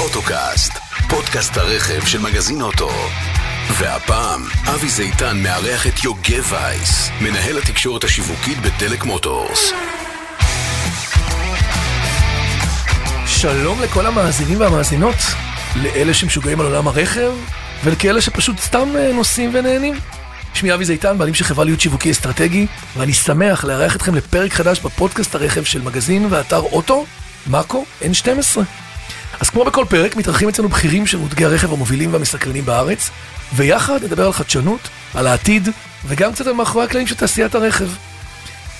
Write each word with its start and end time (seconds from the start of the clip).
אוטוקאסט, 0.00 0.72
פודקאסט 1.08 1.56
הרכב 1.56 2.06
של 2.06 2.18
מגזין 2.18 2.62
אוטו. 2.62 2.90
והפעם, 3.78 4.42
אבי 4.74 4.88
זיתן 4.88 5.42
מארח 5.42 5.86
את 5.86 6.04
יוגב 6.04 6.52
וייס, 6.52 7.10
מנהל 7.20 7.58
התקשורת 7.58 8.04
השיווקית 8.04 8.58
בדלק 8.58 9.04
מוטורס. 9.04 9.72
שלום 13.26 13.82
לכל 13.82 14.06
המאזינים 14.06 14.60
והמאזינות, 14.60 15.16
לאלה 15.76 16.14
שמשוגעים 16.14 16.60
על 16.60 16.66
עולם 16.66 16.88
הרכב, 16.88 17.32
ולכאלה 17.84 18.20
שפשוט 18.20 18.58
סתם 18.58 18.88
אה, 18.96 19.12
נוסעים 19.12 19.50
ונהנים. 19.54 19.94
שמי 20.62 20.74
אבי 20.74 20.84
זיתן, 20.84 21.18
בעלים 21.18 21.34
של 21.34 21.44
חברה 21.44 21.64
להיות 21.64 21.80
שיווקי 21.80 22.10
אסטרטגי, 22.10 22.66
ואני 22.96 23.12
שמח 23.12 23.64
לארח 23.64 23.96
אתכם 23.96 24.14
לפרק 24.14 24.52
חדש 24.52 24.80
בפודקאסט 24.80 25.34
הרכב 25.34 25.64
של 25.64 25.82
מגזין 25.82 26.26
ואתר 26.30 26.58
אוטו, 26.58 27.04
מאקו 27.46 27.84
N12. 28.02 28.60
אז 29.40 29.50
כמו 29.50 29.64
בכל 29.64 29.84
פרק, 29.88 30.16
מתארחים 30.16 30.48
אצלנו 30.48 30.68
בכירים 30.68 31.06
של 31.06 31.18
מותגי 31.18 31.44
הרכב 31.44 31.72
המובילים 31.72 32.12
והמסקרנים 32.12 32.64
בארץ, 32.64 33.10
ויחד 33.56 34.04
נדבר 34.04 34.26
על 34.26 34.32
חדשנות, 34.32 34.88
על 35.14 35.26
העתיד, 35.26 35.68
וגם 36.06 36.32
קצת 36.32 36.46
על 36.46 36.52
מאחורי 36.52 36.84
הקלעים 36.84 37.06
של 37.06 37.14
תעשיית 37.14 37.54
הרכב. 37.54 37.88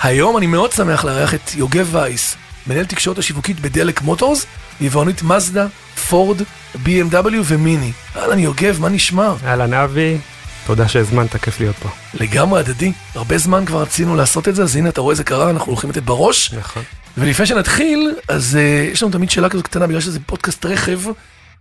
היום 0.03 0.37
אני 0.37 0.47
מאוד 0.47 0.73
שמח 0.73 1.05
לארח 1.05 1.35
את 1.35 1.55
יוגב 1.55 1.89
וייס, 1.93 2.37
מנהל 2.67 2.85
תקשורת 2.85 3.19
השיווקית 3.19 3.61
בדלק 3.61 4.03
מוטורס, 4.03 4.47
יבואנית 4.81 5.23
מזדה, 5.23 5.67
פורד, 6.09 6.41
BMW 6.75 7.35
ומיני. 7.45 7.93
אהלן 8.17 8.39
יוגב, 8.39 8.81
מה 8.81 8.89
נשמע? 8.89 9.33
אהלן 9.45 9.75
אבי, 9.75 10.19
תודה 10.67 10.89
שהזמנת, 10.89 11.37
כיף 11.37 11.61
להיות 11.61 11.77
פה. 11.77 11.89
לגמרי 12.15 12.61
הדדי, 12.61 12.93
הרבה 13.15 13.39
זמן 13.39 13.65
כבר 13.67 13.83
רצינו 13.83 14.17
לעשות 14.17 14.49
את 14.49 14.55
זה, 14.55 14.63
אז 14.63 14.77
הנה 14.77 14.89
אתה 14.89 15.01
רואה 15.01 15.15
זה 15.15 15.25
קרה, 15.25 15.51
אנחנו 15.51 15.73
הולכים 15.73 15.91
לתת 15.91 16.03
בראש. 16.03 16.55
נכון. 16.55 16.83
ולפני 17.19 17.47
שנתחיל, 17.47 18.15
אז 18.29 18.59
uh, 18.61 18.93
יש 18.93 19.03
לנו 19.03 19.13
תמיד 19.13 19.31
שאלה 19.31 19.49
כזאת 19.49 19.65
קטנה, 19.65 19.87
בגלל 19.87 20.01
שזה 20.01 20.19
פודקאסט 20.27 20.67
רכב, 20.67 21.01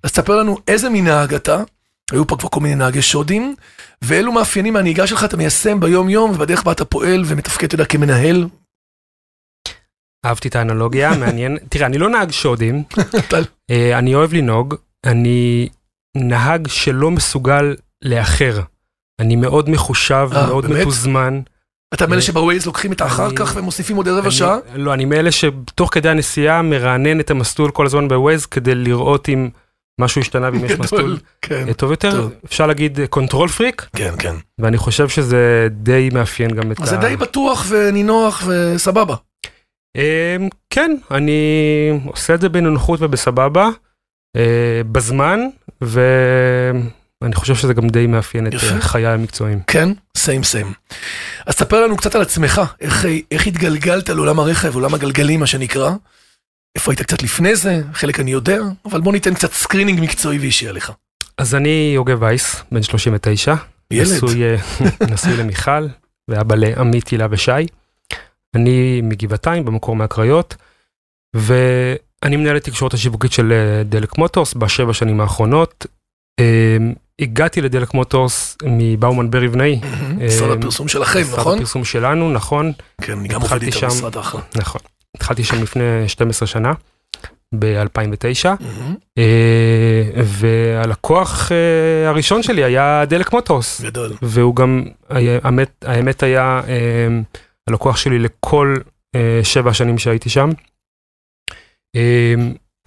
אז 0.03 0.11
תספר 0.11 0.35
לנו 0.35 0.57
איזה 0.67 0.89
מין 0.89 1.05
נהג 1.05 1.33
אתה, 1.33 1.63
היו 2.11 2.27
פה 2.27 2.37
כבר 2.37 2.49
כל 2.49 2.59
מיני 2.59 2.75
נהגי 2.75 3.01
שודים, 3.01 3.55
ואילו 4.01 4.31
מאפיינים 4.31 4.73
מהנהיגה 4.73 5.07
שלך 5.07 5.23
אתה 5.23 5.37
מיישם 5.37 5.79
ביום 5.79 6.09
יום, 6.09 6.31
ובדרך 6.31 6.63
בה 6.63 6.71
אתה 6.71 6.85
פועל 6.85 7.23
ומתפקד, 7.25 7.65
אתה 7.65 7.75
יודע, 7.75 7.85
כמנהל. 7.85 8.47
אהבתי 10.25 10.47
את 10.47 10.55
האנלוגיה, 10.55 11.15
מעניין. 11.19 11.57
תראה, 11.69 11.85
אני 11.85 11.97
לא 11.97 12.09
נהג 12.09 12.31
שודים. 12.31 12.83
אה, 13.71 13.97
אני 13.99 14.15
אוהב 14.15 14.33
לנהוג, 14.33 14.75
אני 15.05 15.69
נהג 16.17 16.67
שלא 16.67 17.11
מסוגל 17.11 17.75
לאחר. 18.01 18.61
אני 19.21 19.35
מאוד 19.35 19.69
מחושב, 19.69 20.29
אה, 20.35 20.47
מאוד 20.47 20.65
באמת? 20.65 20.81
מתוזמן. 20.81 21.41
אתה 21.93 22.07
מאלה 22.07 22.21
שבווייז 22.21 22.65
לוקחים 22.65 22.91
את 22.91 23.01
האחר 23.01 23.29
כך 23.35 23.53
ומוסיפים 23.55 23.95
עוד 23.95 24.07
רבע 24.07 24.31
שעה? 24.31 24.57
לא, 24.75 24.93
אני 24.93 25.05
מאלה 25.05 25.31
שתוך 25.31 25.93
כדי 25.93 26.09
הנסיעה 26.09 26.61
מרענן 26.61 27.19
את 27.19 27.31
המסלול 27.31 27.71
כל 27.71 27.85
הזמן 27.85 28.07
בווייז 28.07 28.45
כדי 28.45 28.75
לראות 28.75 29.29
אם 29.29 29.49
משהו 30.01 30.21
השתנה 30.21 30.49
ואם 30.53 30.65
יש 30.65 30.71
מסלול 30.79 31.17
כן, 31.41 31.67
אה, 31.67 31.73
טוב 31.73 31.91
יותר. 31.91 32.11
טוב. 32.11 32.31
אפשר 32.45 32.67
להגיד 32.67 32.99
control 33.09 33.49
freak, 33.49 33.87
כן, 33.95 34.13
כן. 34.19 34.35
ואני 34.59 34.77
חושב 34.77 35.09
שזה 35.09 35.67
די 35.71 36.09
מאפיין 36.13 36.51
גם 36.51 36.71
את 36.71 36.79
ה... 36.79 36.85
זה 36.85 36.97
די 36.97 37.15
בטוח 37.15 37.65
ונינוח 37.69 38.43
וסבבה. 38.47 39.15
כן, 40.69 40.95
אני 41.11 41.99
עושה 42.05 42.33
את 42.33 42.41
זה 42.41 42.49
בנוחות 42.49 43.01
ובסבבה, 43.01 43.69
אה, 44.35 44.81
בזמן, 44.91 45.39
ואני 47.21 47.35
חושב 47.35 47.55
שזה 47.55 47.73
גם 47.73 47.89
די 47.89 48.07
מאפיין 48.07 48.47
את. 48.47 48.53
אה, 48.53 48.81
חיי 48.81 49.07
המקצועיים. 49.07 49.59
כן, 49.67 49.89
same 50.17 50.43
same. 50.43 50.73
אז 51.45 51.53
ספר 51.53 51.85
לנו 51.85 51.97
קצת 51.97 52.15
על 52.15 52.21
עצמך, 52.21 52.61
איך, 52.81 53.05
איך 53.31 53.47
התגלגלת 53.47 54.09
לעולם 54.09 54.39
הרכב, 54.39 54.75
עולם 54.75 54.93
הגלגלים 54.93 55.39
מה 55.39 55.47
שנקרא. 55.47 55.91
איפה 56.75 56.91
היית 56.91 57.01
קצת 57.01 57.23
לפני 57.23 57.55
זה, 57.55 57.81
חלק 57.93 58.19
אני 58.19 58.31
יודע, 58.31 58.59
אבל 58.85 59.01
בוא 59.01 59.13
ניתן 59.13 59.33
קצת 59.33 59.51
screening 59.53 60.01
מקצועי 60.01 60.39
ואישי 60.39 60.67
עליך. 60.67 60.91
אז 61.37 61.55
אני 61.55 61.91
יוגב 61.95 62.21
וייס, 62.21 62.55
בן 62.71 62.83
39, 62.83 63.53
ילד. 63.91 64.11
נשוי, 64.11 64.43
אה, 64.43 64.55
נשוי 65.13 65.37
למיכל, 65.37 65.87
ואבא 66.27 66.55
לעמית, 66.55 67.07
הילה 67.07 67.27
ושי. 67.31 67.51
אני 68.55 69.01
מגבעתיים, 69.03 69.65
במקור 69.65 69.95
מהקריות, 69.95 70.55
ואני 71.35 72.37
מנהל 72.37 72.57
את 72.57 72.63
תקשורת 72.63 72.93
השיווקית 72.93 73.31
של 73.31 73.51
אה, 73.51 73.83
דלק 73.83 74.17
מוטורס 74.17 74.53
בשבע 74.53 74.93
שנים 74.93 75.21
האחרונות. 75.21 75.85
אה, 77.21 77.25
הגעתי 77.25 77.61
לדלק 77.61 77.93
מוטורס 77.93 78.57
מבאומן 78.63 79.31
ברי 79.31 79.47
בנאי, 79.47 79.79
משרד 80.17 80.57
הפרסום 80.57 80.87
שלכם, 80.87 81.21
משרד 81.21 81.39
נכון? 81.39 81.57
הפרסום 81.57 81.85
שלנו, 81.85 82.31
נכון, 82.31 82.71
כן, 83.01 83.17
אני 83.19 83.27
גם 83.27 83.41
עובד 83.41 83.61
איתם 83.63 83.79
שם. 83.79 83.87
במשרד 83.87 84.17
האחר. 84.17 84.39
נכון. 84.55 84.81
התחלתי 85.15 85.43
שם 85.43 85.63
לפני 85.63 85.83
12 86.07 86.47
שנה, 86.47 86.73
ב-2009, 87.59 88.45
מהמם. 88.45 88.95
והלקוח 90.25 91.51
אה, 91.51 92.09
הראשון 92.09 92.43
שלי 92.43 92.63
היה 92.63 93.03
דלק 93.07 93.33
מוטורס, 93.33 93.81
גדול. 93.81 94.11
והוא 94.21 94.55
גם, 94.55 94.85
האמת, 95.81 96.23
היה 96.23 96.61
אה, 96.67 97.07
הלקוח 97.67 97.97
שלי 97.97 98.19
לכל 98.19 98.75
אה, 99.15 99.39
שבע 99.43 99.69
השנים 99.69 99.97
שהייתי 99.97 100.29
שם. 100.29 100.49
אה, 101.95 102.33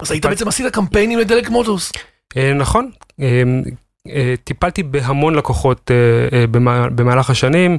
אז 0.01 0.11
היית 0.11 0.25
בעצם 0.25 0.47
עשית 0.47 0.73
קמפיינים 0.73 1.19
לדלק 1.19 1.49
מוטוס. 1.49 1.91
אה, 2.37 2.53
נכון, 2.53 2.91
אה, 3.21 3.25
אה, 3.25 3.43
טיפלתי 4.43 4.83
בהמון 4.83 5.35
לקוחות 5.35 5.91
אה, 5.91 6.37
אה, 6.39 6.47
במה- 6.47 6.89
במהלך 6.89 7.29
השנים, 7.29 7.77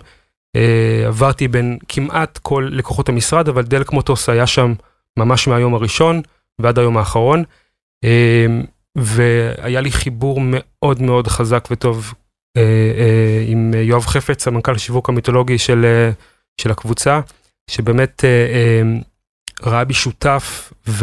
אה, 0.56 1.04
עברתי 1.06 1.48
בין 1.48 1.78
כמעט 1.88 2.38
כל 2.38 2.68
לקוחות 2.72 3.08
המשרד, 3.08 3.48
אבל 3.48 3.62
דלק 3.62 3.92
מוטוס 3.92 4.28
היה 4.28 4.46
שם 4.46 4.72
ממש 5.18 5.48
מהיום 5.48 5.74
הראשון 5.74 6.20
ועד 6.58 6.78
היום 6.78 6.96
האחרון, 6.96 7.44
אה, 8.04 8.46
והיה 8.96 9.80
לי 9.80 9.90
חיבור 9.92 10.40
מאוד 10.44 11.02
מאוד 11.02 11.28
חזק 11.28 11.68
וטוב 11.70 12.14
אה, 12.56 12.62
אה, 12.62 13.44
עם 13.46 13.74
יואב 13.76 14.06
חפץ, 14.06 14.48
המנכ"ל 14.48 14.74
השיווק 14.74 15.08
המיתולוגי 15.08 15.58
של, 15.58 15.84
אה, 15.84 16.10
של 16.60 16.70
הקבוצה, 16.70 17.20
שבאמת 17.70 18.24
אה, 18.24 18.30
אה, 18.30 18.82
ראה 19.70 19.84
בי 19.84 19.94
שותף 19.94 20.72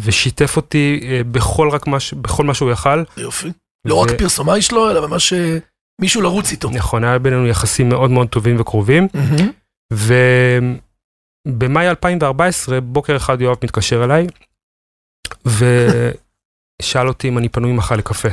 ושיתף 0.00 0.56
אותי 0.56 1.00
אה, 1.02 1.20
בכל, 1.30 1.68
רק 1.68 1.86
מה, 1.86 1.96
בכל 2.20 2.44
מה 2.44 2.54
שהוא 2.54 2.70
יכל. 2.70 3.02
יופי. 3.16 3.48
לא 3.86 3.94
רק 3.94 4.08
פרסומאי 4.18 4.62
שלו, 4.62 4.90
אלא 4.90 5.06
ממש 5.08 5.32
אה, 5.32 5.58
מישהו 6.00 6.22
לרוץ 6.22 6.50
איתו. 6.50 6.70
נכון, 6.70 7.04
היה 7.04 7.18
בינינו 7.18 7.46
יחסים 7.46 7.88
מאוד 7.88 8.10
מאוד 8.10 8.28
טובים 8.28 8.60
וקרובים. 8.60 9.08
ובמאי 11.48 11.88
2014, 11.88 12.80
בוקר 12.80 13.16
אחד 13.16 13.40
יואב 13.40 13.56
מתקשר 13.64 14.04
אליי, 14.04 14.26
ושאל 15.46 17.08
אותי 17.08 17.28
אם 17.28 17.38
אני 17.38 17.48
פנוי 17.48 17.72
מחר 17.72 17.96
לקפה. 17.96 18.28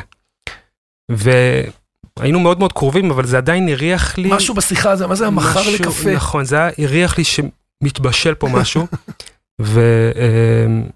והיינו 1.11 2.39
מאוד 2.39 2.59
מאוד 2.59 2.73
קרובים, 2.73 3.11
אבל 3.11 3.25
זה 3.25 3.38
עדיין 3.38 3.69
הריח 3.69 4.17
לי... 4.17 4.29
משהו 4.31 4.53
בשיחה 4.55 4.91
הזה, 4.91 5.07
מה 5.07 5.15
זה 5.15 5.27
המחר 5.27 5.59
משהו- 5.59 5.73
לקפה? 5.73 6.15
נכון, 6.15 6.45
זה 6.45 6.57
הריח 6.77 7.17
לי 7.17 7.23
שמתבשל 7.23 8.33
פה 8.35 8.47
משהו. 8.53 8.88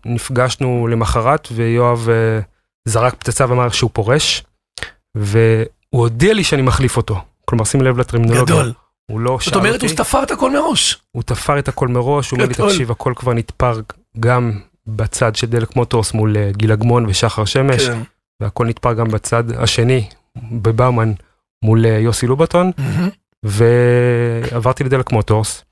ונפגשנו 0.05 0.87
למחרת, 0.87 1.47
ויואב 1.51 2.09
אה, 2.09 2.39
זרק 2.85 3.13
פצצה 3.13 3.45
ואמר 3.49 3.69
שהוא 3.69 3.89
פורש, 3.93 4.43
והוא 5.15 5.67
הודיע 5.89 6.33
לי 6.33 6.43
שאני 6.43 6.61
מחליף 6.61 6.97
אותו. 6.97 7.21
כלומר, 7.45 7.65
שים 7.65 7.81
לב 7.81 7.97
לטרמינולוגיה. 7.97 8.55
גדול. 8.55 8.73
הוא 9.05 9.19
לא 9.19 9.39
שאל 9.39 9.53
זאת 9.53 9.55
אומרת, 9.55 9.73
אותי. 9.73 9.85
הוא 9.85 9.95
תפר 9.95 10.23
את 10.23 10.31
הכל 10.31 10.51
מראש. 10.51 11.01
הוא 11.11 11.23
תפר 11.23 11.59
את 11.59 11.67
הכל 11.67 11.87
מראש, 11.87 12.31
הוא 12.31 12.37
אומר 12.37 12.47
לי. 12.47 12.53
תקשיב, 12.53 12.91
הכל 12.91 13.13
כבר 13.15 13.33
נתפר 13.33 13.79
גם 14.19 14.59
בצד 14.87 15.35
של 15.35 15.47
דלק 15.47 15.75
מוטורס 15.75 16.13
מול 16.13 16.37
אה, 16.37 16.51
גיל 16.51 16.71
אגמון 16.71 17.05
ושחר 17.05 17.45
שמש, 17.45 17.87
כן. 17.87 17.99
והכל 18.39 18.65
נתפר 18.65 18.93
גם 18.93 19.07
בצד 19.07 19.43
השני, 19.51 20.07
בבאומן, 20.51 21.11
מול 21.63 21.85
אה, 21.85 21.91
יוסי 21.91 22.27
לובטון. 22.27 22.71
ועברתי 23.43 24.83
לדלק 24.83 25.11
מוטורס, 25.11 25.63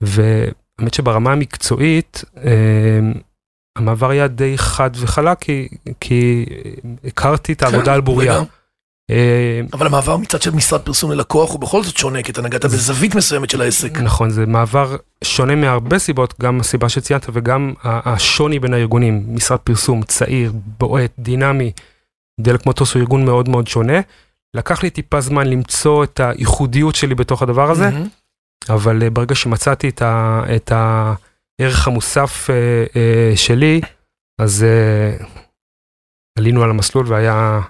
והאמת 0.00 0.94
שברמה 0.94 1.32
המקצועית, 1.32 2.24
אה, 2.44 3.00
המעבר 3.78 4.10
היה 4.10 4.28
די 4.28 4.58
חד 4.58 4.90
וחלק, 4.94 5.38
כי, 5.40 5.68
כי 6.00 6.46
הכרתי 7.04 7.52
את 7.52 7.62
העבודה 7.62 7.84
כן, 7.84 7.92
על 7.92 8.00
בוריה. 8.00 8.42
אה, 9.10 9.60
אבל 9.72 9.86
המעבר 9.86 10.16
מצד 10.16 10.42
של 10.42 10.50
משרד 10.50 10.80
פרסום 10.80 11.10
ללקוח 11.12 11.50
הוא 11.50 11.60
בכל 11.60 11.82
זאת 11.82 11.96
שונה, 11.96 12.22
כי 12.22 12.32
אתה 12.32 12.42
נגעת 12.42 12.64
בזווית 12.64 13.14
מסוימת 13.14 13.50
של 13.50 13.60
העסק. 13.60 13.98
נכון, 13.98 14.30
זה 14.30 14.46
מעבר 14.46 14.96
שונה 15.24 15.54
מהרבה 15.54 15.98
סיבות, 15.98 16.34
גם 16.40 16.60
הסיבה 16.60 16.88
שציינת 16.88 17.26
וגם 17.32 17.72
ה- 17.82 18.12
השוני 18.12 18.58
בין 18.58 18.74
הארגונים. 18.74 19.24
משרד 19.28 19.58
פרסום 19.58 20.02
צעיר, 20.02 20.52
בועט, 20.78 21.10
דינמי, 21.18 21.72
דלק 22.40 22.66
מוטוס 22.66 22.94
הוא 22.94 23.00
ארגון 23.00 23.24
מאוד 23.24 23.48
מאוד 23.48 23.68
שונה. 23.68 24.00
לקח 24.54 24.82
לי 24.82 24.90
טיפה 24.90 25.20
זמן 25.20 25.46
למצוא 25.46 26.04
את 26.04 26.20
הייחודיות 26.20 26.94
שלי 26.94 27.14
בתוך 27.14 27.42
הדבר 27.42 27.70
הזה. 27.70 27.90
אבל 28.68 29.02
אה, 29.02 29.10
ברגע 29.10 29.34
שמצאתי 29.34 29.88
את, 29.88 30.02
ה, 30.02 30.42
את 30.56 30.72
הערך 31.60 31.88
המוסף 31.88 32.50
אה, 32.50 32.84
אה, 32.96 33.36
שלי, 33.36 33.80
אז 34.40 34.64
אה, 34.64 35.26
עלינו 36.38 36.62
על 36.62 36.70
המסלול 36.70 37.06
והיה 37.08 37.60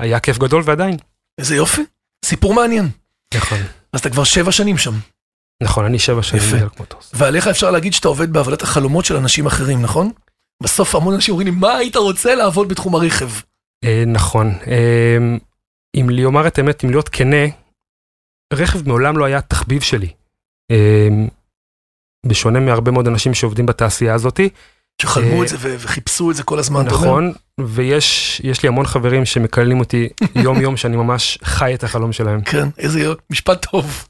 היה 0.00 0.20
כיף 0.20 0.38
גדול 0.38 0.62
ועדיין. 0.64 0.96
איזה 1.40 1.56
יופי. 1.56 1.82
סיפור 2.24 2.54
מעניין. 2.54 2.88
נכון. 3.34 3.58
אז 3.92 4.00
אתה 4.00 4.10
כבר 4.10 4.24
שבע 4.24 4.52
שנים 4.52 4.78
שם. 4.78 4.92
נכון, 5.62 5.84
אני 5.84 5.98
שבע 5.98 6.22
שנים 6.22 6.42
יפה. 6.42 6.56
בדלק 6.56 6.80
מוטורס. 6.80 7.10
ועליך 7.14 7.46
אפשר 7.46 7.70
להגיד 7.70 7.92
שאתה 7.92 8.08
עובד 8.08 8.32
בעבודת 8.32 8.62
החלומות 8.62 9.04
של 9.04 9.16
אנשים 9.16 9.46
אחרים, 9.46 9.82
נכון? 9.82 10.10
בסוף 10.62 10.94
המון 10.94 11.14
אנשים 11.14 11.32
אומרים 11.32 11.54
לי, 11.54 11.60
מה 11.60 11.76
היית 11.76 11.96
רוצה 11.96 12.34
לעבוד 12.34 12.68
בתחום 12.68 12.94
הרכב? 12.94 13.30
אה, 13.84 14.04
נכון. 14.06 14.52
אה, 14.66 15.16
אם 15.96 16.10
לומר 16.10 16.46
את 16.46 16.58
האמת, 16.58 16.84
אם 16.84 16.90
להיות 16.90 17.08
כנה, 17.08 17.46
רכב 18.52 18.88
מעולם 18.88 19.18
לא 19.18 19.24
היה 19.24 19.40
תחביב 19.40 19.82
שלי. 19.82 20.08
בשונה 22.26 22.60
מהרבה 22.60 22.90
מאוד 22.90 23.08
אנשים 23.08 23.34
שעובדים 23.34 23.66
בתעשייה 23.66 24.14
הזאתי, 24.14 24.48
שחלמו 25.02 25.38
אה, 25.38 25.42
את 25.42 25.48
זה 25.48 25.56
וחיפשו 25.60 26.30
את 26.30 26.36
זה 26.36 26.42
כל 26.42 26.58
הזמן? 26.58 26.86
נכון, 26.86 27.32
ויש 27.60 28.40
יש 28.44 28.62
לי 28.62 28.68
המון 28.68 28.86
חברים 28.86 29.24
שמקללים 29.24 29.80
אותי 29.80 30.08
יום 30.44 30.60
יום 30.60 30.76
שאני 30.76 30.96
ממש 30.96 31.38
חי 31.44 31.74
את 31.74 31.84
החלום 31.84 32.12
שלהם. 32.12 32.40
כן, 32.42 32.68
איזה 32.78 33.12
משפט 33.30 33.66
טוב. 33.70 34.08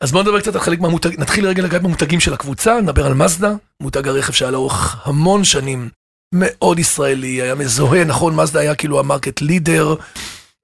אז 0.00 0.12
בוא 0.12 0.22
נדבר 0.22 0.40
קצת 0.40 0.54
על 0.54 0.60
חלק 0.60 0.80
מהמותגים, 0.80 1.20
נתחיל 1.20 1.46
רגע 1.46 1.62
לגעת 1.62 1.82
במותגים 1.82 2.20
של 2.20 2.34
הקבוצה, 2.34 2.80
נדבר 2.80 3.06
על 3.06 3.14
מזדה, 3.14 3.52
מותג 3.82 4.08
הרכב 4.08 4.32
שהיה 4.32 4.50
לאורך 4.50 5.06
המון 5.08 5.44
שנים, 5.44 5.88
מאוד 6.34 6.78
ישראלי, 6.78 7.42
היה 7.42 7.54
מזוהה, 7.54 8.04
נכון, 8.04 8.36
מזדה 8.36 8.60
היה 8.60 8.74
כאילו 8.74 9.00
המרקט 9.00 9.40
לידר. 9.40 9.94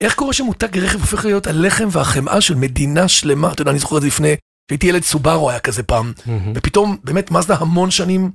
איך 0.00 0.14
קורה 0.14 0.32
שמותג 0.32 0.78
רכב 0.78 1.00
הופך 1.00 1.24
להיות 1.24 1.46
הלחם 1.46 1.88
והחמאה 1.90 2.40
של 2.40 2.54
מדינה 2.54 3.08
שלמה? 3.08 3.52
אתה 3.52 3.62
יודע, 3.62 3.70
אני 3.70 3.78
זוכר 3.78 3.96
את 3.96 4.02
זה 4.02 4.06
לפני, 4.06 4.36
כשהייתי 4.66 4.86
ילד 4.86 5.02
סובארו 5.02 5.50
היה 5.50 5.60
כזה 5.60 5.82
פעם, 5.82 6.12
מהמם. 6.26 6.52
ופתאום 6.54 6.96
באמת 7.04 7.30
מזדה 7.30 7.56
המון 7.58 7.90
שנים 7.90 8.30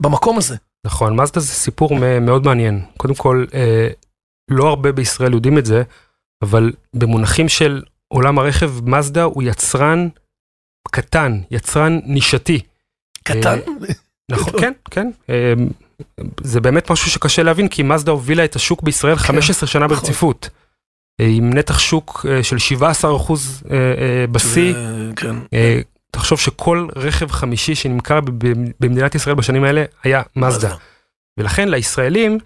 במקום 0.00 0.38
הזה. 0.38 0.56
נכון, 0.86 1.20
מזדה 1.20 1.40
זה 1.40 1.52
סיפור 1.52 1.98
מאוד 2.20 2.44
מעניין. 2.44 2.82
קודם 2.96 3.14
כל, 3.14 3.44
אה, 3.54 3.88
לא 4.50 4.68
הרבה 4.68 4.92
בישראל 4.92 5.32
יודעים 5.32 5.58
את 5.58 5.66
זה, 5.66 5.82
אבל 6.42 6.72
במונחים 6.94 7.48
של 7.48 7.82
עולם 8.08 8.38
הרכב, 8.38 8.72
מזדה 8.88 9.22
הוא 9.22 9.42
יצרן 9.42 10.08
קטן, 10.90 11.40
יצרן 11.50 12.00
נישתי. 12.04 12.60
קטן, 13.24 13.58
נכון, 14.30 14.48
גדול. 14.48 14.60
כן, 14.60 14.72
כן. 14.90 15.10
אה, 15.30 15.52
זה 16.40 16.60
באמת 16.60 16.90
משהו 16.90 17.10
שקשה 17.10 17.42
להבין, 17.42 17.68
כי 17.68 17.82
מזדה 17.82 18.10
הובילה 18.10 18.44
את 18.44 18.56
השוק 18.56 18.82
בישראל 18.82 19.16
15 19.16 19.66
שנה 19.66 19.84
נכון. 19.84 19.96
ברציפות. 19.96 20.50
אה, 21.20 21.26
עם 21.30 21.54
נתח 21.54 21.78
שוק 21.78 22.26
אה, 22.28 22.42
של 22.42 22.58
17 22.58 23.16
אחוז 23.16 23.62
בשיא. 24.32 24.74
כן. 25.16 25.36
אה, 25.54 25.80
תחשוב 26.10 26.40
שכל 26.40 26.88
רכב 26.96 27.30
חמישי 27.30 27.74
שנמכר 27.74 28.20
במדינת 28.80 29.14
ישראל 29.14 29.34
בשנים 29.34 29.64
האלה 29.64 29.84
היה 30.02 30.22
מזדה. 30.36 30.74
ולכן 31.38 31.68
לישראלים 31.68 32.38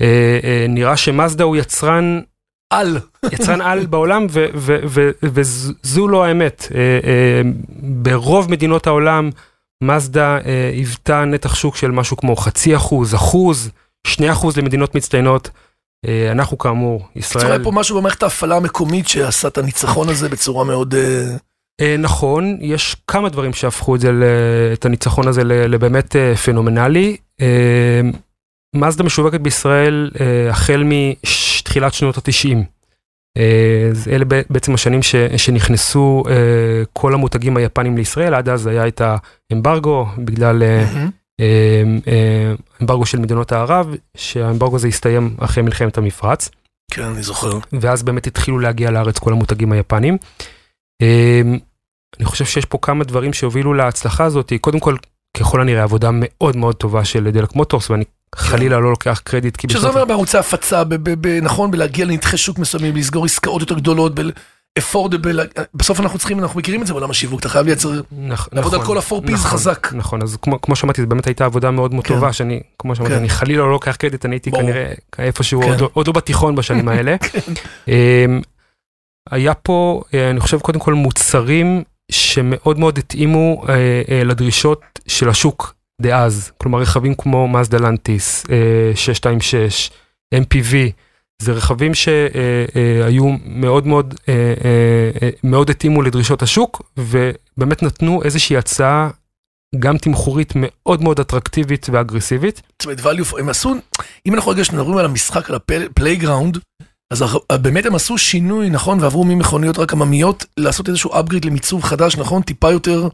אה, 0.00 0.38
אה, 0.44 0.66
נראה 0.68 0.96
שמזדה 0.96 1.44
הוא 1.44 1.56
יצרן, 1.56 2.20
על. 2.70 2.98
יצרן 3.32 3.60
על 3.60 3.86
בעולם 3.92 4.26
וזו 5.22 6.08
לא 6.08 6.24
האמת. 6.24 6.68
אה, 6.74 6.80
אה, 6.80 7.42
ברוב 7.82 8.50
מדינות 8.50 8.86
העולם 8.86 9.30
מזדה 9.84 10.38
אה, 10.38 10.70
היוותה 10.72 11.24
נתח 11.24 11.54
שוק 11.54 11.76
של 11.76 11.90
משהו 11.90 12.16
כמו 12.16 12.36
חצי 12.36 12.76
אחוז, 12.76 13.14
אחוז, 13.14 13.70
שני 14.06 14.32
אחוז 14.32 14.56
למדינות 14.56 14.94
מצטיינות. 14.94 15.50
אה, 16.06 16.32
אנחנו 16.32 16.58
כאמור, 16.58 16.98
זאת 16.98 17.34
אומרת, 17.34 17.46
ישראל, 17.46 17.64
פה 17.64 17.70
משהו 17.70 17.96
במערכת 17.96 18.22
ההפעלה 18.22 18.56
המקומית 18.56 19.08
שעשה 19.08 19.48
את 19.48 19.58
הניצחון 19.58 20.08
הזה 20.08 20.28
בצורה 20.28 20.64
מאוד... 20.64 20.94
אה, 20.94 21.36
אה, 21.80 21.96
נכון, 21.96 22.58
יש 22.60 22.96
כמה 23.06 23.28
דברים 23.28 23.52
שהפכו 23.52 23.94
את 23.94 24.00
זה, 24.00 24.10
את 24.72 24.84
הניצחון 24.84 25.28
הזה 25.28 25.44
לבאמת 25.44 26.16
פנומנלי. 26.44 27.16
מזדה 28.76 29.04
משווקת 29.04 29.40
בישראל 29.40 30.10
החל 30.50 30.84
מתחילת 30.84 31.94
שנות 31.94 32.16
התשעים. 32.16 32.64
אלה 34.10 34.24
בעצם 34.50 34.74
השנים 34.74 35.02
ש, 35.02 35.14
שנכנסו 35.36 36.22
כל 36.92 37.14
המותגים 37.14 37.56
היפנים 37.56 37.96
לישראל, 37.96 38.34
עד 38.34 38.48
אז 38.48 38.66
היה 38.66 38.88
את 38.88 39.02
האמברגו, 39.50 40.06
בגלל 40.18 40.62
אה, 41.40 41.82
אה, 42.08 42.54
אמברגו 42.82 43.06
של 43.06 43.18
מדינות 43.18 43.52
הערב, 43.52 43.94
שהאמברגו 44.16 44.76
הזה 44.76 44.88
הסתיים 44.88 45.36
אחרי 45.38 45.62
מלחמת 45.62 45.98
המפרץ. 45.98 46.48
כן, 46.90 47.02
אני 47.02 47.22
זוכר. 47.22 47.58
ואז 47.80 48.02
באמת 48.02 48.26
התחילו 48.26 48.58
להגיע 48.58 48.90
לארץ 48.90 49.18
כל 49.18 49.32
המותגים 49.32 49.72
היפנים. 49.72 50.16
אמ, 51.02 51.58
אני 52.18 52.24
חושב 52.24 52.44
שיש 52.44 52.64
פה 52.64 52.78
כמה 52.82 53.04
דברים 53.04 53.32
שהובילו 53.32 53.74
להצלחה 53.74 54.24
הזאת, 54.24 54.52
קודם 54.60 54.80
כל, 54.80 54.96
ככל 55.36 55.60
הנראה 55.60 55.82
עבודה 55.82 56.10
מאוד 56.12 56.56
מאוד 56.56 56.74
טובה 56.74 57.04
של 57.04 57.30
דלק 57.30 57.54
מוטורס, 57.54 57.90
ואני 57.90 58.04
חלילה 58.34 58.80
לא 58.80 58.90
לוקח 58.90 59.20
קרדיט, 59.24 59.56
כי 59.56 59.66
שזה 59.70 59.88
אומר 59.88 60.04
בערוצי 60.04 60.38
הפצה, 60.38 60.82
נכון, 61.42 61.70
בלהגיע 61.70 62.04
לנתחי 62.04 62.36
שוק 62.36 62.58
מסוימים, 62.58 62.96
לסגור 62.96 63.24
עסקאות 63.24 63.60
יותר 63.60 63.74
גדולות, 63.74 64.12
אפורדבל, 64.78 65.40
בסוף 65.74 66.00
אנחנו 66.00 66.18
צריכים, 66.18 66.38
אנחנו 66.38 66.58
מכירים 66.60 66.82
את 66.82 66.86
זה 66.86 66.92
בעולם 66.92 67.10
השיווק, 67.10 67.40
אתה 67.40 67.48
חייב 67.48 67.66
לייצר, 67.66 67.88
נכ- 67.90 68.48
לעבוד 68.52 68.74
על 68.74 68.80
נכון, 68.80 68.86
כל 68.94 68.98
הפור 68.98 69.22
פיז 69.26 69.34
נכון, 69.34 69.50
חזק. 69.50 69.88
נכון, 69.92 70.22
אז 70.22 70.36
כמו, 70.42 70.60
כמו 70.60 70.76
שאמרתי, 70.76 71.02
זו 71.02 71.06
באמת 71.08 71.26
הייתה 71.26 71.44
עבודה 71.44 71.70
מאוד 71.70 71.94
מאוד 71.94 72.06
כן. 72.06 72.14
טובה, 72.14 72.32
שאני, 72.32 72.60
כמו 72.78 72.94
שאמרתי, 72.96 73.14
כן. 73.14 73.18
אני 73.20 73.28
חלילה 73.28 73.62
לא 73.62 73.70
לוקח 73.70 73.96
קרדיט, 73.96 74.24
אני 74.24 74.34
הייתי. 74.34 74.50
כנראה 74.50 74.92
איפשהו 75.18 75.62
כן. 75.62 75.68
עוד, 75.68 75.90
עוד 75.92 76.06
לא 76.06 76.12
בתיכון 76.12 76.54
בשנים 76.54 76.88
האלה. 76.92 77.16
אמ, 77.88 78.40
היה 79.30 79.54
פה, 79.54 80.02
אה, 80.14 80.30
אני 80.30 80.40
חושב, 80.40 80.58
קודם 80.60 80.80
כל 80.80 80.94
מוצרים 80.94 81.82
שמאוד 82.12 82.78
מאוד 82.78 82.98
התאימו 82.98 83.64
אה, 83.68 83.74
אה, 84.10 84.24
לדרישות 84.24 84.82
של 85.06 85.28
השוק 85.28 85.74
דאז. 86.02 86.50
כלומר, 86.58 86.78
רכבים 86.78 87.14
כמו 87.14 87.48
מזדה 87.48 87.78
לנטיס, 87.78 88.44
אה, 88.50 88.56
626, 88.96 89.90
MPV, 90.34 90.74
זה 91.42 91.52
רכבים 91.52 91.94
שהיו 91.94 93.24
מאוד 93.44 93.86
מאוד, 93.86 94.14
אה, 94.28 94.34
אה, 94.34 95.10
אה, 95.22 95.30
מאוד 95.44 95.70
התאימו 95.70 96.02
לדרישות 96.02 96.42
השוק, 96.42 96.82
ובאמת 96.96 97.82
נתנו 97.82 98.22
איזושהי 98.22 98.56
הצעה, 98.56 99.10
גם 99.78 99.98
תמחורית 99.98 100.52
מאוד 100.56 101.02
מאוד 101.02 101.20
אטרקטיבית 101.20 101.86
ואגרסיבית. 101.92 102.62
זאת 102.82 102.84
אומרת, 102.84 103.00
value, 103.00 103.40
הם 103.40 103.48
עשו, 103.48 103.74
אם 104.26 104.34
אנחנו 104.34 104.50
רגע 104.50 104.62
מדברים 104.72 104.98
על 104.98 105.04
המשחק, 105.04 105.50
על 105.50 105.56
ה 105.56 105.64
playground, 105.64 106.58
אז 107.12 107.24
באמת 107.50 107.86
הם 107.86 107.94
עשו 107.94 108.18
שינוי, 108.18 108.70
נכון, 108.70 109.00
ועברו 109.00 109.24
ממכוניות 109.24 109.78
רק 109.78 109.92
עממיות, 109.92 110.44
לעשות 110.56 110.88
איזשהו 110.88 111.10
upgrade 111.10 111.46
למיצוב 111.46 111.82
חדש, 111.82 112.16
נכון, 112.16 112.42
טיפה 112.42 112.70
יותר, 112.70 113.08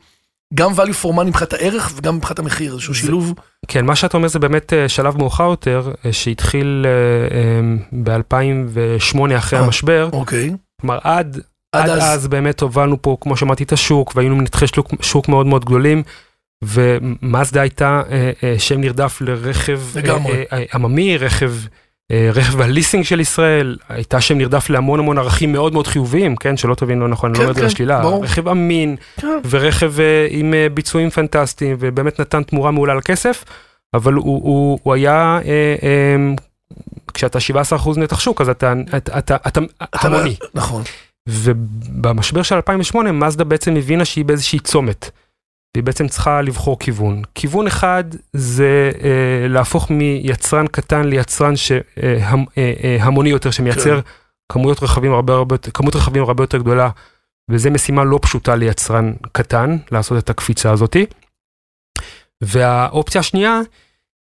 גם 0.54 0.72
value 0.72 1.04
for 1.04 1.08
money 1.08 1.24
מבחינת 1.24 1.52
הערך 1.52 1.92
וגם 1.96 2.16
מבחינת 2.16 2.38
המחיר, 2.38 2.72
איזשהו 2.72 2.94
שילוב. 2.94 3.34
כן, 3.68 3.86
מה 3.86 3.96
שאתה 3.96 4.16
אומר 4.16 4.28
זה 4.28 4.38
באמת 4.38 4.72
אה, 4.72 4.88
שלב 4.88 5.18
מאוחר 5.18 5.44
יותר, 5.44 5.92
אה, 6.06 6.12
שהתחיל 6.12 6.86
ב-2008 8.02 9.38
אחרי 9.38 9.58
אה. 9.58 9.64
המשבר. 9.64 10.08
אוקיי. 10.12 10.50
כלומר, 10.80 10.98
עד, 11.02 11.40
עד 11.72 11.90
עד 11.90 11.90
אז. 11.90 12.02
אז 12.02 12.26
באמת 12.26 12.60
הובלנו 12.60 13.02
פה, 13.02 13.16
כמו 13.20 13.36
שאמרתי, 13.36 13.64
את 13.64 13.72
השוק, 13.72 14.12
והיינו 14.16 14.36
מנתחי 14.36 14.66
שוק, 14.66 14.94
שוק 15.00 15.28
מאוד 15.28 15.46
מאוד 15.46 15.64
גדולים, 15.64 16.02
ומאזדה 16.64 17.60
הייתה 17.60 18.02
אה, 18.10 18.30
אה, 18.42 18.58
שם 18.58 18.80
נרדף 18.80 19.20
לרכב 19.20 19.81
אה, 19.96 20.02
לגמרי. 20.02 20.32
אה, 20.32 20.58
אה, 20.58 20.64
עממי, 20.74 21.17
רכב, 21.17 21.52
אה, 21.52 21.83
רכב 22.13 22.61
הליסינג 22.61 23.05
של 23.05 23.20
ישראל, 23.20 23.77
הייתה 23.89 24.20
שם 24.20 24.39
נרדף 24.39 24.70
להמון 24.70 24.99
המון 25.01 25.19
ערכים 25.19 25.53
מאוד 25.53 25.73
מאוד 25.73 25.87
חיוביים, 25.87 26.37
כן, 26.37 26.56
שלא 26.56 26.75
תבין 26.75 26.99
לא 26.99 27.08
נכון, 27.08 27.31
אני 27.31 27.39
כן, 27.39 27.43
לא 27.43 27.44
אומר 27.44 27.51
את 27.51 27.56
זה 27.56 27.61
כן, 27.61 27.67
לשלילה. 27.67 28.01
רכב 28.23 28.49
אמין, 28.49 28.96
כן. 29.20 29.39
ורכב 29.51 30.01
אה, 30.01 30.27
עם 30.31 30.55
אה, 30.55 30.69
ביצועים 30.69 31.11
פנטסטיים, 31.11 31.77
ובאמת 31.81 32.20
נתן 32.20 32.43
תמורה 32.43 32.70
מעולה 32.70 32.94
לכסף, 32.94 33.44
אבל 33.94 34.13
הוא, 34.13 34.94
היה, 34.94 35.39
אה, 35.44 35.75
אה, 35.82 36.17
כשאתה 37.15 37.39
17% 37.39 37.99
נתח 37.99 38.20
שוק, 38.20 38.41
אז 38.41 38.49
אתה, 38.49 38.73
אתה, 38.96 39.19
אתה, 39.19 39.37
אתה 39.49 39.61
אתה 39.94 40.08
המוני. 40.08 40.37
נכון. 40.55 40.82
ובמשבר 41.29 42.43
של 42.43 42.55
2008 42.55 43.13
מזדה 43.13 43.44
בעצם 43.44 43.77
הבינה 43.77 44.05
שהיא 44.05 44.25
באיזושהי 44.25 44.58
צומת. 44.58 45.11
והיא 45.74 45.84
בעצם 45.84 46.08
צריכה 46.08 46.43
לבחור 46.43 46.78
כיוון. 46.78 47.22
כיוון 47.34 47.66
אחד 47.66 48.04
זה 48.32 48.90
אה, 49.02 49.48
להפוך 49.48 49.90
מיצרן 49.90 50.66
קטן 50.66 51.04
ליצרן 51.06 51.56
ש, 51.56 51.72
אה, 51.72 52.28
המ, 52.28 52.44
אה, 52.58 52.72
אה, 52.84 52.96
המוני 53.00 53.31
יותר, 53.31 53.50
שמייצר 53.50 54.00
כן. 54.00 54.08
כמויות 54.52 54.82
רכבים 54.82 55.12
הרבה 55.12 55.34
הרבה, 55.34 55.56
כמות 55.58 55.96
רכבים 55.96 56.22
הרבה 56.22 56.43
יותר 56.43 56.58
גדולה, 56.58 56.90
וזו 57.50 57.70
משימה 57.70 58.04
לא 58.04 58.19
פשוטה 58.22 58.56
ליצרן 58.56 59.12
קטן, 59.32 59.76
לעשות 59.93 60.19
את 60.19 60.31
הקפיצה 60.31 60.70
הזאתי. 60.70 61.06
והאופציה 62.40 63.20
השנייה 63.20 63.60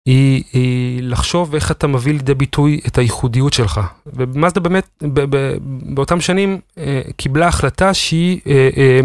היא, 0.07 0.45
היא 0.53 1.03
לחשוב 1.03 1.55
איך 1.55 1.71
אתה 1.71 1.87
מביא 1.87 2.13
לידי 2.13 2.35
ביטוי 2.35 2.81
את 2.87 2.99
הייחודיות 2.99 3.53
שלך. 3.53 3.81
ומאזדה 4.07 4.61
באמת 4.61 4.89
ב, 5.03 5.37
ב, 5.37 5.57
באותם 5.95 6.21
שנים 6.21 6.61
אה, 6.79 7.01
קיבלה 7.17 7.49
החלטה 7.49 7.95
שהיא 7.95 8.41
אה, 8.47 8.69
אה, 8.77 9.01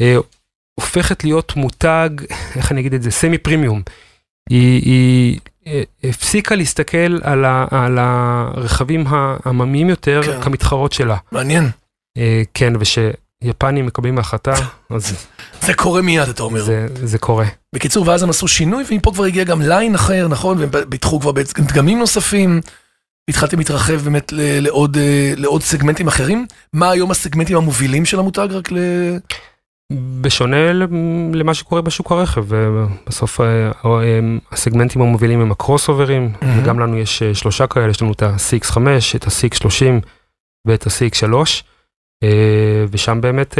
אה, 0.00 0.16
הופכת 0.78 1.24
להיות 1.24 1.56
מותג, 1.56 2.10
איך 2.56 2.72
אני 2.72 2.80
אגיד 2.80 2.94
את 2.94 3.02
זה, 3.02 3.10
סמי 3.10 3.38
פרימיום. 3.38 3.82
היא, 4.50 4.82
היא 4.84 5.38
אה, 5.66 5.82
הפסיקה 6.04 6.54
להסתכל 6.54 7.18
על, 7.22 7.44
ה, 7.44 7.66
על 7.70 7.98
הרכבים 8.00 9.04
העממיים 9.08 9.88
יותר 9.88 10.20
כן. 10.22 10.42
כמתחרות 10.42 10.92
שלה. 10.92 11.16
מעניין. 11.32 11.70
אה, 12.18 12.42
כן, 12.54 12.72
ושיפנים 12.80 13.86
מקבלים 13.86 14.18
החלטה, 14.18 14.54
אז 14.94 15.26
זה 15.60 15.74
קורה 15.74 16.02
מיד, 16.02 16.28
אתה 16.28 16.42
אומר. 16.42 16.64
זה, 16.64 16.86
זה 16.94 17.18
קורה. 17.18 17.46
בקיצור, 17.74 18.08
ואז 18.08 18.22
הם 18.22 18.30
עשו 18.30 18.48
שינוי, 18.48 18.84
ומפה 18.90 19.12
כבר 19.12 19.24
הגיע 19.24 19.44
גם 19.44 19.62
ליין 19.62 19.94
אחר, 19.94 20.28
נכון? 20.28 20.58
והם 20.58 20.70
פיתחו 20.88 21.20
כבר 21.20 21.32
בעצם 21.32 21.62
דגמים 21.62 21.98
נוספים. 21.98 22.60
התחלתם 23.30 23.58
להתרחב 23.58 23.94
באמת 23.94 24.32
ל- 24.32 24.60
לעוד, 24.60 24.96
אה, 24.96 25.32
לעוד 25.36 25.62
סגמנטים 25.62 26.08
אחרים. 26.08 26.46
מה 26.72 26.90
היום 26.90 27.10
הסגמנטים 27.10 27.56
המובילים 27.56 28.04
של 28.04 28.18
המותג? 28.18 28.48
רק 28.50 28.72
ל... 28.72 28.78
בשונה 29.92 30.72
למה 31.32 31.54
שקורה 31.54 31.82
בשוק 31.82 32.12
הרכב, 32.12 32.44
בסוף 33.06 33.40
הסגמנטים 34.52 35.02
המובילים 35.02 35.40
הם 35.40 35.52
הקרוס 35.52 35.88
אוברים, 35.88 36.32
וגם 36.58 36.80
לנו 36.80 36.98
יש 36.98 37.22
שלושה 37.22 37.66
כאלה, 37.66 37.90
יש 37.90 38.02
לנו 38.02 38.12
את 38.12 38.22
ה-CX5, 38.22 38.76
את 39.16 39.24
ה-CX30 39.24 40.06
ואת 40.66 40.86
ה-CX3, 40.86 41.34
ושם 42.90 43.20
באמת 43.20 43.58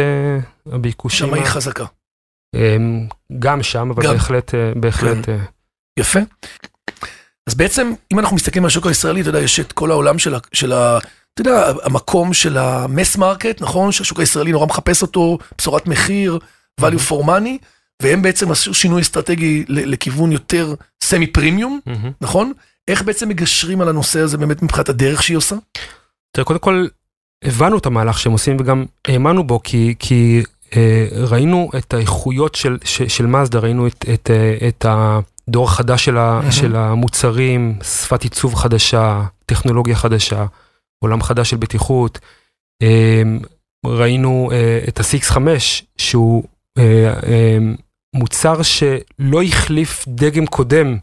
הביקושים... 0.67 1.27
שם 1.27 1.35
היא 1.35 1.45
חזקה. 1.45 1.85
גם 3.39 3.63
שם, 3.63 3.91
אבל 3.91 4.13
בהחלט, 4.13 4.55
בהחלט. 4.77 5.27
כן. 5.27 5.39
יפה. 5.99 6.21
אז 7.49 7.55
בעצם, 7.55 7.93
אם 8.13 8.19
אנחנו 8.19 8.37
מסתכלים 8.37 8.65
על 8.65 8.67
השוק 8.67 8.87
הישראלי, 8.87 9.21
אתה 9.21 9.29
יודע, 9.29 9.41
יש 9.41 9.61
את 9.61 9.73
כל 9.73 9.91
העולם 9.91 10.17
של 10.53 10.73
ה... 10.73 10.99
אתה 11.41 11.51
יודע, 11.51 11.73
המקום 11.83 12.35
של 12.35 12.57
ה 12.57 12.69
mass 12.69 13.17
market, 13.17 13.63
נכון? 13.63 13.93
שהשוק 13.93 14.21
הישראלי 14.21 14.53
נורא 14.53 14.67
מחפש 14.67 15.03
אותו, 15.03 15.39
בשורת 15.59 15.87
מחיר, 15.87 16.39
value 16.81 17.11
for 17.11 17.25
money, 17.25 17.65
והם 18.03 18.23
בעצם 18.23 18.51
עשו 18.51 18.75
שינוי 18.75 19.03
אסטרטגי 19.03 19.65
לכיוון 19.69 20.33
יותר 20.33 20.75
סמי 21.05 21.27
פרימיום, 21.27 21.81
נכון? 22.21 22.53
איך 22.89 23.03
בעצם 23.03 23.29
מגשרים 23.29 23.81
על 23.81 23.89
הנושא 23.89 24.21
הזה 24.21 24.39
באמת 24.39 24.63
מבחינת 24.63 24.89
הדרך 24.89 25.23
שהיא 25.23 25.37
עושה? 25.37 25.57
תראה, 26.33 26.45
קודם 26.45 26.59
כל, 26.59 26.87
הבנו 27.45 27.79
את 27.79 27.87
המהלך 27.87 28.19
שהם 28.19 28.33
עושים 28.33 28.57
וגם 28.61 28.85
האמנו 29.09 29.47
בו, 29.47 29.61
כי, 29.63 29.95
כי 29.99 30.43
אה, 30.77 31.07
ראינו 31.13 31.71
את 31.79 31.95
האיכויות 31.95 32.55
של, 32.55 32.79
של, 32.85 33.09
של 33.09 33.27
מזדה, 33.27 33.59
ראינו 33.59 33.87
את, 33.87 34.05
את, 34.15 34.31
את 34.69 34.87
הדור 34.89 35.65
החדש 35.65 36.05
של, 36.05 36.17
mm-hmm. 36.17 36.53
של 36.53 36.77
המוצרים, 36.77 37.79
שפת 37.83 38.23
עיצוב 38.23 38.55
חדשה, 38.55 39.23
טכנולוגיה 39.47 39.97
חדשה. 39.97 40.47
עולם 40.99 41.23
חדש 41.23 41.51
של 41.51 41.57
בטיחות. 41.57 42.19
אמ, 42.83 43.39
ראינו 43.87 44.51
אה, 44.53 44.81
את 44.89 45.01
ה-6-5 45.01 45.39
שהוא 45.97 46.45
אה, 46.79 47.15
אמ, 47.27 47.75
מוצר 48.15 48.63
שלא 48.63 49.43
החליף 49.43 50.05
דגם 50.09 50.47
קודם 50.47 50.97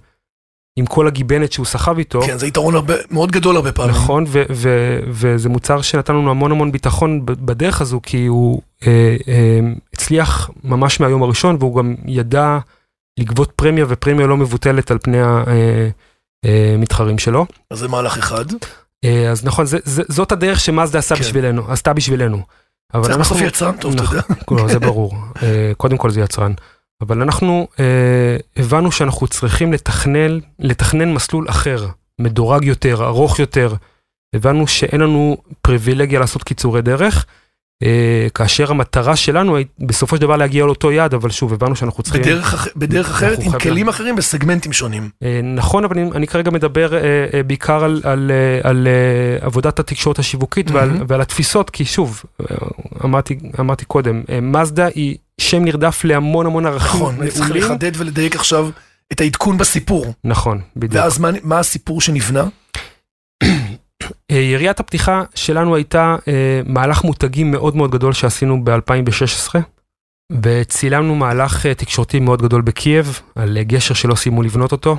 עם 0.80 0.86
כל 0.86 1.08
הגיבנת 1.08 1.52
שהוא 1.52 1.66
סחב 1.66 1.98
איתו. 1.98 2.22
כן, 2.22 2.38
זה 2.38 2.48
יתרון 2.48 2.76
הרבה, 2.76 2.94
מאוד 3.12 3.32
גדול 3.32 3.56
הרבה 3.56 3.72
פעמים. 3.72 3.96
נכון, 3.96 4.24
ו- 4.28 4.44
ו- 4.50 5.00
וזה 5.10 5.50
מוצר 5.50 5.82
שנתן 5.82 6.14
לנו 6.16 6.32
המון 6.32 6.52
המון 6.52 6.72
ביטחון 6.72 7.26
בדרך 7.26 7.82
הזו, 7.82 8.00
כי 8.04 8.26
הוא 8.26 8.62
אה, 8.88 9.16
אה, 9.28 9.60
הצליח 9.94 10.50
ממש 10.64 11.00
מהיום 11.00 11.24
הראשון, 11.24 11.58
והוא 11.60 11.76
גם 11.76 11.96
ידע 12.06 12.58
לגבות 13.20 13.52
פרמיה, 13.56 13.86
ופרמיה 13.90 14.28
לא 14.28 14.38
מבוטלת 14.38 14.92
על 14.92 14.98
פני 15.04 15.18
המתחרים 16.46 17.18
שלו. 17.18 17.46
אז 17.72 17.80
זה 17.80 17.88
מהלך 17.88 18.18
אחד. 18.18 18.46
אה, 19.06 19.32
אז 19.32 19.46
נכון, 19.46 19.66
זה, 19.66 19.78
זה, 19.84 20.04
זאת 20.08 20.32
הדרך 20.32 20.60
שמאזדה 20.60 21.00
עשה 21.00 21.16
כן. 21.16 21.22
בשבילנו, 21.22 21.72
עשה 21.72 21.94
בשבילנו. 21.94 22.44
אבל 22.94 23.04
צריך 23.04 23.18
בסוף 23.18 23.42
יצרן 23.42 23.78
טוב, 23.78 23.94
אתה 23.94 24.04
יודע. 24.04 24.22
לא, 24.52 24.68
זה 24.68 24.80
ברור, 24.80 25.16
אה, 25.44 25.72
קודם 25.78 25.98
כל 25.98 26.10
זה 26.10 26.22
יצרן. 26.22 26.54
אבל 27.02 27.22
אנחנו 27.22 27.68
אה, 27.80 28.38
הבנו 28.58 28.92
שאנחנו 28.92 29.28
צריכים 29.28 29.74
לתכנן, 29.74 30.40
לתכנן 30.60 31.14
מסלול 31.14 31.50
אחר, 31.50 31.88
מדורג 32.20 32.64
יותר, 32.64 33.06
ארוך 33.06 33.40
יותר. 33.40 33.74
הבנו 34.36 34.68
שאין 34.68 35.02
לנו 35.02 35.38
פריבילגיה 35.62 36.20
לעשות 36.20 36.44
קיצורי 36.44 36.82
דרך. 36.82 37.26
אה, 37.84 38.28
כאשר 38.34 38.72
המטרה 38.72 39.16
שלנו 39.16 39.56
היא 39.56 39.66
בסופו 39.80 40.16
של 40.16 40.22
דבר 40.22 40.36
להגיע 40.36 40.66
לאותו 40.66 40.92
יעד, 40.92 41.14
אבל 41.14 41.30
שוב, 41.30 41.54
הבנו 41.54 41.76
שאנחנו 41.76 42.04
צריכים... 42.04 42.22
בדרך, 42.22 42.68
בדרך 42.76 43.10
אחרת, 43.10 43.40
עם 43.42 43.60
כלים 43.60 43.90
אחרים, 43.90 44.16
בסגמנטים 44.16 44.74
שונים. 44.74 45.10
אה, 45.24 45.40
נכון, 45.44 45.84
אבל 45.86 46.00
אני, 46.00 46.12
אני 46.12 46.28
כרגע 46.28 46.52
מדבר 46.52 46.96
אה, 46.96 47.44
בעיקר 47.44 47.84
על, 47.84 48.02
על, 48.04 48.32
על 48.64 48.88
עבודת 49.42 49.80
התקשורת 49.80 50.20
השיווקית 50.20 50.72
ועל, 50.72 50.90
ועל 51.08 51.22
התפיסות, 51.22 51.70
כי 51.70 51.86
שוב, 51.86 52.24
אמרתי, 53.04 53.40
אמרתי 53.60 53.86
קודם, 53.86 54.24
מזדה 54.42 54.86
היא 54.86 55.18
שם 55.42 55.66
נרדף 55.66 56.04
להמון 56.04 56.46
המון 56.46 56.66
ערכים 56.66 56.88
נכון, 56.88 57.16
מעולים. 57.16 57.34
נכון, 57.34 57.48
צריך 57.48 57.66
לחדד 57.66 57.92
ולדייק 57.98 58.36
עכשיו 58.36 58.70
את 59.12 59.22
העדכון 59.22 59.58
בסיפור. 59.58 60.14
נכון, 60.24 60.62
בדיוק. 60.76 61.04
ואז 61.04 61.20
מה, 61.20 61.30
מה 61.44 61.60
הסיפור 61.60 62.02
שנבנה? 62.02 62.44
אה, 64.32 64.36
יריית 64.36 64.80
הפתיחה 64.80 65.24
שלנו 65.36 65.76
הייתה 65.76 66.16
אה, 66.28 66.62
מהלך 66.66 67.04
מותגים 67.04 67.52
מאוד 67.52 67.76
מאוד 67.76 67.92
גדול 67.92 68.14
שעשינו 68.14 68.64
ב-2016, 68.64 69.56
וצילמנו 70.42 71.16
מהלך 71.16 71.66
אה, 71.66 71.74
תקשורתי 71.74 72.20
מאוד 72.20 72.42
גדול 72.42 72.62
בקייב, 72.62 73.22
על 73.36 73.58
גשר 73.62 73.94
שלא 73.94 74.16
סיימו 74.16 74.44
לבנות 74.44 74.72
אותו. 74.72 74.98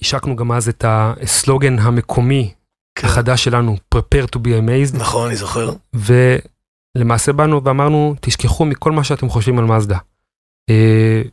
השקנו 0.00 0.36
גם 0.36 0.52
אז 0.52 0.68
את 0.68 0.84
הסלוגן 0.88 1.78
המקומי 1.78 2.54
כן. 2.98 3.06
החדש 3.06 3.44
שלנו, 3.44 3.76
Prepare 3.94 4.26
to 4.36 4.38
be 4.38 4.48
amazed. 4.48 4.98
נכון, 4.98 5.26
אני 5.26 5.36
זוכר. 5.36 5.70
ולמעשה 5.94 7.32
באנו 7.32 7.64
ואמרנו, 7.64 8.14
תשכחו 8.20 8.64
מכל 8.64 8.92
מה 8.92 9.04
שאתם 9.04 9.28
חושבים 9.28 9.58
על 9.58 9.64
מזדה. 9.64 9.98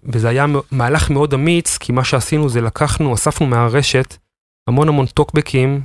וזה 0.03 0.29
היה 0.29 0.45
מהלך 0.71 1.09
מאוד 1.09 1.33
אמיץ, 1.33 1.77
כי 1.77 1.91
מה 1.91 2.03
שעשינו 2.03 2.49
זה 2.49 2.61
לקחנו, 2.61 3.13
אספנו 3.13 3.47
מהרשת 3.47 4.17
המון 4.69 4.87
המון 4.87 5.05
טוקבקים 5.05 5.81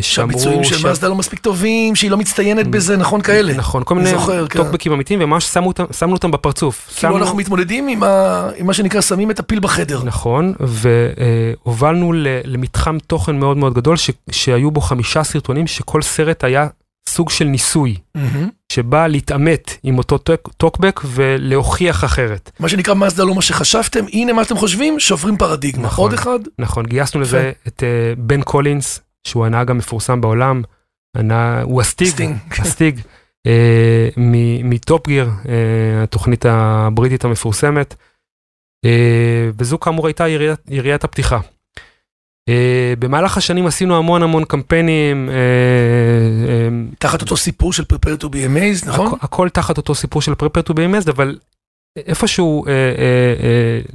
שהביצועים 0.00 0.64
של 0.64 0.90
מזדה 0.90 1.08
לא 1.08 1.14
מספיק 1.14 1.38
טובים, 1.38 1.94
שהיא 1.94 2.10
לא 2.10 2.16
מצטיינת 2.16 2.66
בזה, 2.66 2.96
נכון 2.96 3.20
כאלה. 3.20 3.54
נכון, 3.54 3.82
כל 3.84 3.94
מיני 3.94 4.18
כן. 4.18 4.58
טוקבקים 4.58 4.92
אמיתיים, 4.92 5.20
וממש 5.22 5.56
שמנו 5.92 6.12
אותם 6.12 6.30
בפרצוף. 6.30 6.90
כאילו 6.96 7.16
אנחנו 7.16 7.36
מתמודדים 7.36 7.88
עם 7.88 8.66
מה 8.66 8.72
שנקרא, 8.72 9.00
שמים 9.00 9.30
את 9.30 9.38
הפיל 9.38 9.60
בחדר. 9.60 10.02
נכון, 10.04 10.54
והובלנו 10.60 12.12
למתחם 12.44 12.98
תוכן 13.06 13.38
מאוד 13.38 13.56
מאוד 13.56 13.74
גדול, 13.74 13.96
שהיו 14.30 14.70
בו 14.70 14.80
חמישה 14.80 15.24
סרטונים, 15.24 15.66
שכל 15.66 16.02
סרט 16.02 16.44
היה 16.44 16.66
סוג 17.18 17.30
של 17.30 17.44
ניסוי, 17.44 17.94
שבא 18.72 19.06
להתעמת 19.06 19.76
עם 19.82 19.98
אותו 19.98 20.18
טוקבק 20.56 21.00
ולהוכיח 21.04 22.04
אחרת. 22.04 22.50
מה 22.60 22.68
שנקרא 22.68 22.94
מזדה 22.94 23.24
לא 23.24 23.34
מה 23.34 23.42
שחשבתם, 23.42 24.04
הנה 24.12 24.32
מה 24.32 24.44
שאתם 24.44 24.56
חושבים, 24.56 25.00
שוברים 25.00 25.36
פרדיגמה. 25.36 25.86
נכון, 25.86 26.04
עוד 26.04 26.12
אחד? 26.12 26.38
נכון, 26.58 26.86
גייסנו 26.86 27.20
לזה 27.20 27.52
את 27.68 27.82
אה, 27.82 28.14
בן 28.18 28.42
קולינס, 28.42 29.00
שהוא 29.26 29.46
הנהג 29.46 29.70
המפורסם 29.70 30.20
בעולם, 30.20 30.62
הוא 31.62 31.80
הסטיג, 31.80 32.32
הסטיג, 32.58 33.00
אה, 33.46 34.08
מטופ 34.64 35.06
גיר, 35.06 35.30
אה, 35.48 36.02
התוכנית 36.02 36.46
הבריטית 36.48 37.24
המפורסמת, 37.24 37.94
וזו 39.58 39.80
כאמור 39.80 40.06
הייתה 40.06 40.24
יריית 40.68 41.04
הפתיחה. 41.04 41.38
Uh, 42.48 42.50
במהלך 42.98 43.36
השנים 43.36 43.66
עשינו 43.66 43.96
המון 43.96 44.22
המון 44.22 44.44
קמפיינים. 44.44 45.28
Uh, 45.28 45.32
uh, 46.92 46.96
תחת 46.98 47.22
אותו 47.22 47.36
סיפור 47.36 47.72
של 47.72 47.82
Prepare 47.92 48.22
to 48.22 48.28
be 48.28 48.36
amazed, 48.36 48.88
נכון? 48.88 49.12
הכ- 49.12 49.16
הכל 49.24 49.48
תחת 49.48 49.76
אותו 49.76 49.94
סיפור 49.94 50.22
של 50.22 50.32
Prepare 50.32 50.62
to 50.70 50.72
be 50.72 50.76
amazed, 50.76 51.10
אבל 51.10 51.38
איפשהו 51.96 52.64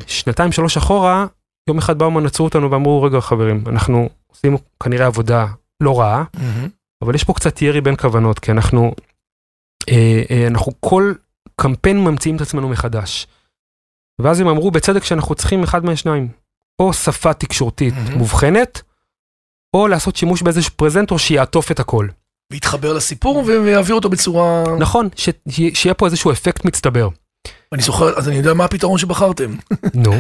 שנתיים 0.08 0.52
שלוש 0.52 0.78
אחורה, 0.78 1.26
יום 1.70 1.78
אחד 1.78 1.98
באו 1.98 2.12
מנצרו 2.12 2.46
אותנו 2.46 2.72
ואמרו, 2.72 3.04
רגע 3.04 3.22
חברים, 3.22 3.64
אנחנו 3.68 4.10
עושים 4.28 4.58
כנראה 4.84 5.06
עבודה 5.06 5.46
לא 5.84 6.00
רעה. 6.00 6.24
אבל 7.04 7.16
יש 7.16 7.24
פה 7.24 7.34
קצת 7.34 7.62
ירי 7.62 7.82
בין 7.82 7.96
כוונות, 7.96 8.40
כי 8.40 8.52
אנחנו, 8.52 8.96
אנחנו 10.48 10.72
כל 10.80 11.14
קמפיין 11.56 12.04
ממציאים 12.04 12.36
את 12.36 12.42
עצמנו 12.42 12.70
מחדש. 12.70 13.28
ואז 14.22 14.40
הם 14.40 14.48
אמרו 14.48 14.72
בצדק 14.72 15.04
שאנחנו 15.04 15.36
צריכים 15.36 15.64
אחד 15.64 15.86
מהשניים. 15.86 16.28
או 16.80 16.94
שפה 16.94 17.34
תקשורתית 17.34 17.94
mm-hmm. 17.94 18.18
מובחנת, 18.18 18.82
או 19.74 19.88
לעשות 19.88 20.16
שימוש 20.16 20.42
באיזשהו 20.42 20.74
פרזנטור 20.76 21.20
שיעטוף 21.20 21.72
את 21.72 21.80
הכל. 21.80 22.08
ויתחבר 22.52 22.94
לסיפור 22.94 23.44
ויעביר 23.46 23.96
אותו 23.96 24.10
בצורה... 24.10 24.64
נכון, 24.80 25.10
ש... 25.16 25.30
שיהיה 25.74 25.94
פה 25.94 26.06
איזשהו 26.06 26.32
אפקט 26.32 26.66
מצטבר. 26.66 27.10
אני 27.74 27.82
זוכר, 27.82 28.18
אז 28.18 28.28
אני 28.28 28.36
יודע 28.36 28.54
מה 28.54 28.66
הפתרון 28.66 28.98
שבחרתם. 28.98 29.56
נו. 29.94 30.14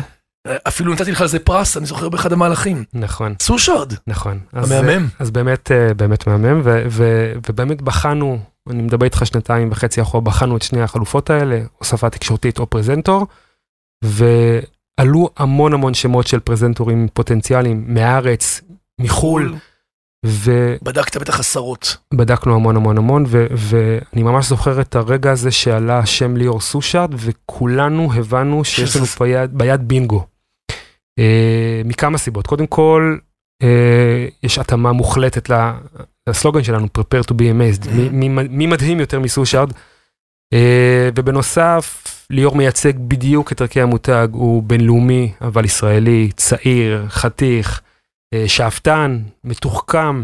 אפילו 0.68 0.94
נתתי 0.94 1.12
לך 1.12 1.22
על 1.22 1.28
זה 1.28 1.40
פרס, 1.40 1.78
אני 1.78 1.86
זוכר 1.86 2.10
באחד 2.10 2.34
המהלכים. 2.34 2.84
נכון. 2.94 3.36
סושארד. 3.42 3.94
נכון. 4.08 4.40
המהמם. 4.54 5.04
אז, 5.06 5.12
אז 5.20 5.32
באמת, 5.32 5.72
אה, 5.72 5.94
באמת 5.94 6.28
מהמם, 6.28 6.62
ו, 6.64 6.84
ו, 6.90 7.34
ובאמת 7.50 7.82
בחנו, 7.82 8.40
אני 8.70 8.82
מדבר 8.82 9.06
איתך 9.06 9.26
שנתיים 9.26 9.72
וחצי 9.72 10.02
אחורה, 10.02 10.22
בחנו 10.22 10.58
את 10.58 10.62
שני 10.62 10.82
החלופות 10.82 11.30
האלה, 11.30 11.62
או 11.80 11.86
שפה 11.86 12.10
תקשורתית 12.10 12.60
או 12.60 12.70
פרזנטור, 12.70 13.28
ו... 14.06 14.26
עלו 14.98 15.30
המון 15.38 15.74
המון 15.74 15.94
שמות 15.94 16.28
של 16.28 16.40
פרזנטורים 16.40 17.08
פוטנציאליים 17.14 17.84
מהארץ, 17.88 18.62
מחו"ל. 19.02 19.56
ו... 20.26 20.76
בדקת 20.82 21.18
בטח 21.18 21.40
עשרות. 21.40 21.98
בדקנו 22.14 22.56
המון 22.56 22.76
המון 22.76 22.98
המון, 22.98 23.24
ו- 23.28 23.48
ואני 23.52 24.24
ממש 24.24 24.50
זוכר 24.50 24.82
את 24.82 24.96
הרגע 24.96 25.32
הזה 25.32 25.52
שעלה 25.52 26.00
השם 26.00 26.38
ליאור 26.38 26.62
סושארד, 26.62 27.14
וכולנו 27.18 28.14
הבנו 28.14 28.64
שיש 28.64 28.96
לנו 28.96 29.06
ביד, 29.20 29.58
ביד 29.58 29.88
בינגו. 29.88 30.26
אה, 31.20 31.82
מכמה 31.86 32.18
סיבות. 32.18 32.48
קודם 32.48 32.68
כל, 32.68 33.18
אה, 33.64 34.28
יש 34.44 34.60
התאמה 34.60 34.92
מוחלטת 34.92 35.50
לסלוגן 36.30 36.64
שלנו, 36.64 36.88
Prepare 36.98 37.28
to 37.32 37.34
be 37.34 37.42
amazed. 37.42 37.90
מי, 37.92 38.30
מי, 38.30 38.48
מי 38.50 38.68
מדהים 38.68 39.00
יותר 39.00 39.20
מסושארד? 39.20 39.72
אה, 40.54 41.10
ובנוסף, 41.16 42.04
ליאור 42.34 42.56
מייצג 42.56 42.94
בדיוק 42.98 43.52
את 43.52 43.62
ערכי 43.62 43.82
המותג, 43.82 44.28
הוא 44.32 44.64
בינלאומי, 44.64 45.32
אבל 45.42 45.66
ישראלי, 45.66 46.30
צעיר, 46.36 47.06
חתיך, 47.10 47.82
אה, 48.34 48.44
שאפתן, 48.48 49.20
מתוחכם, 49.44 50.24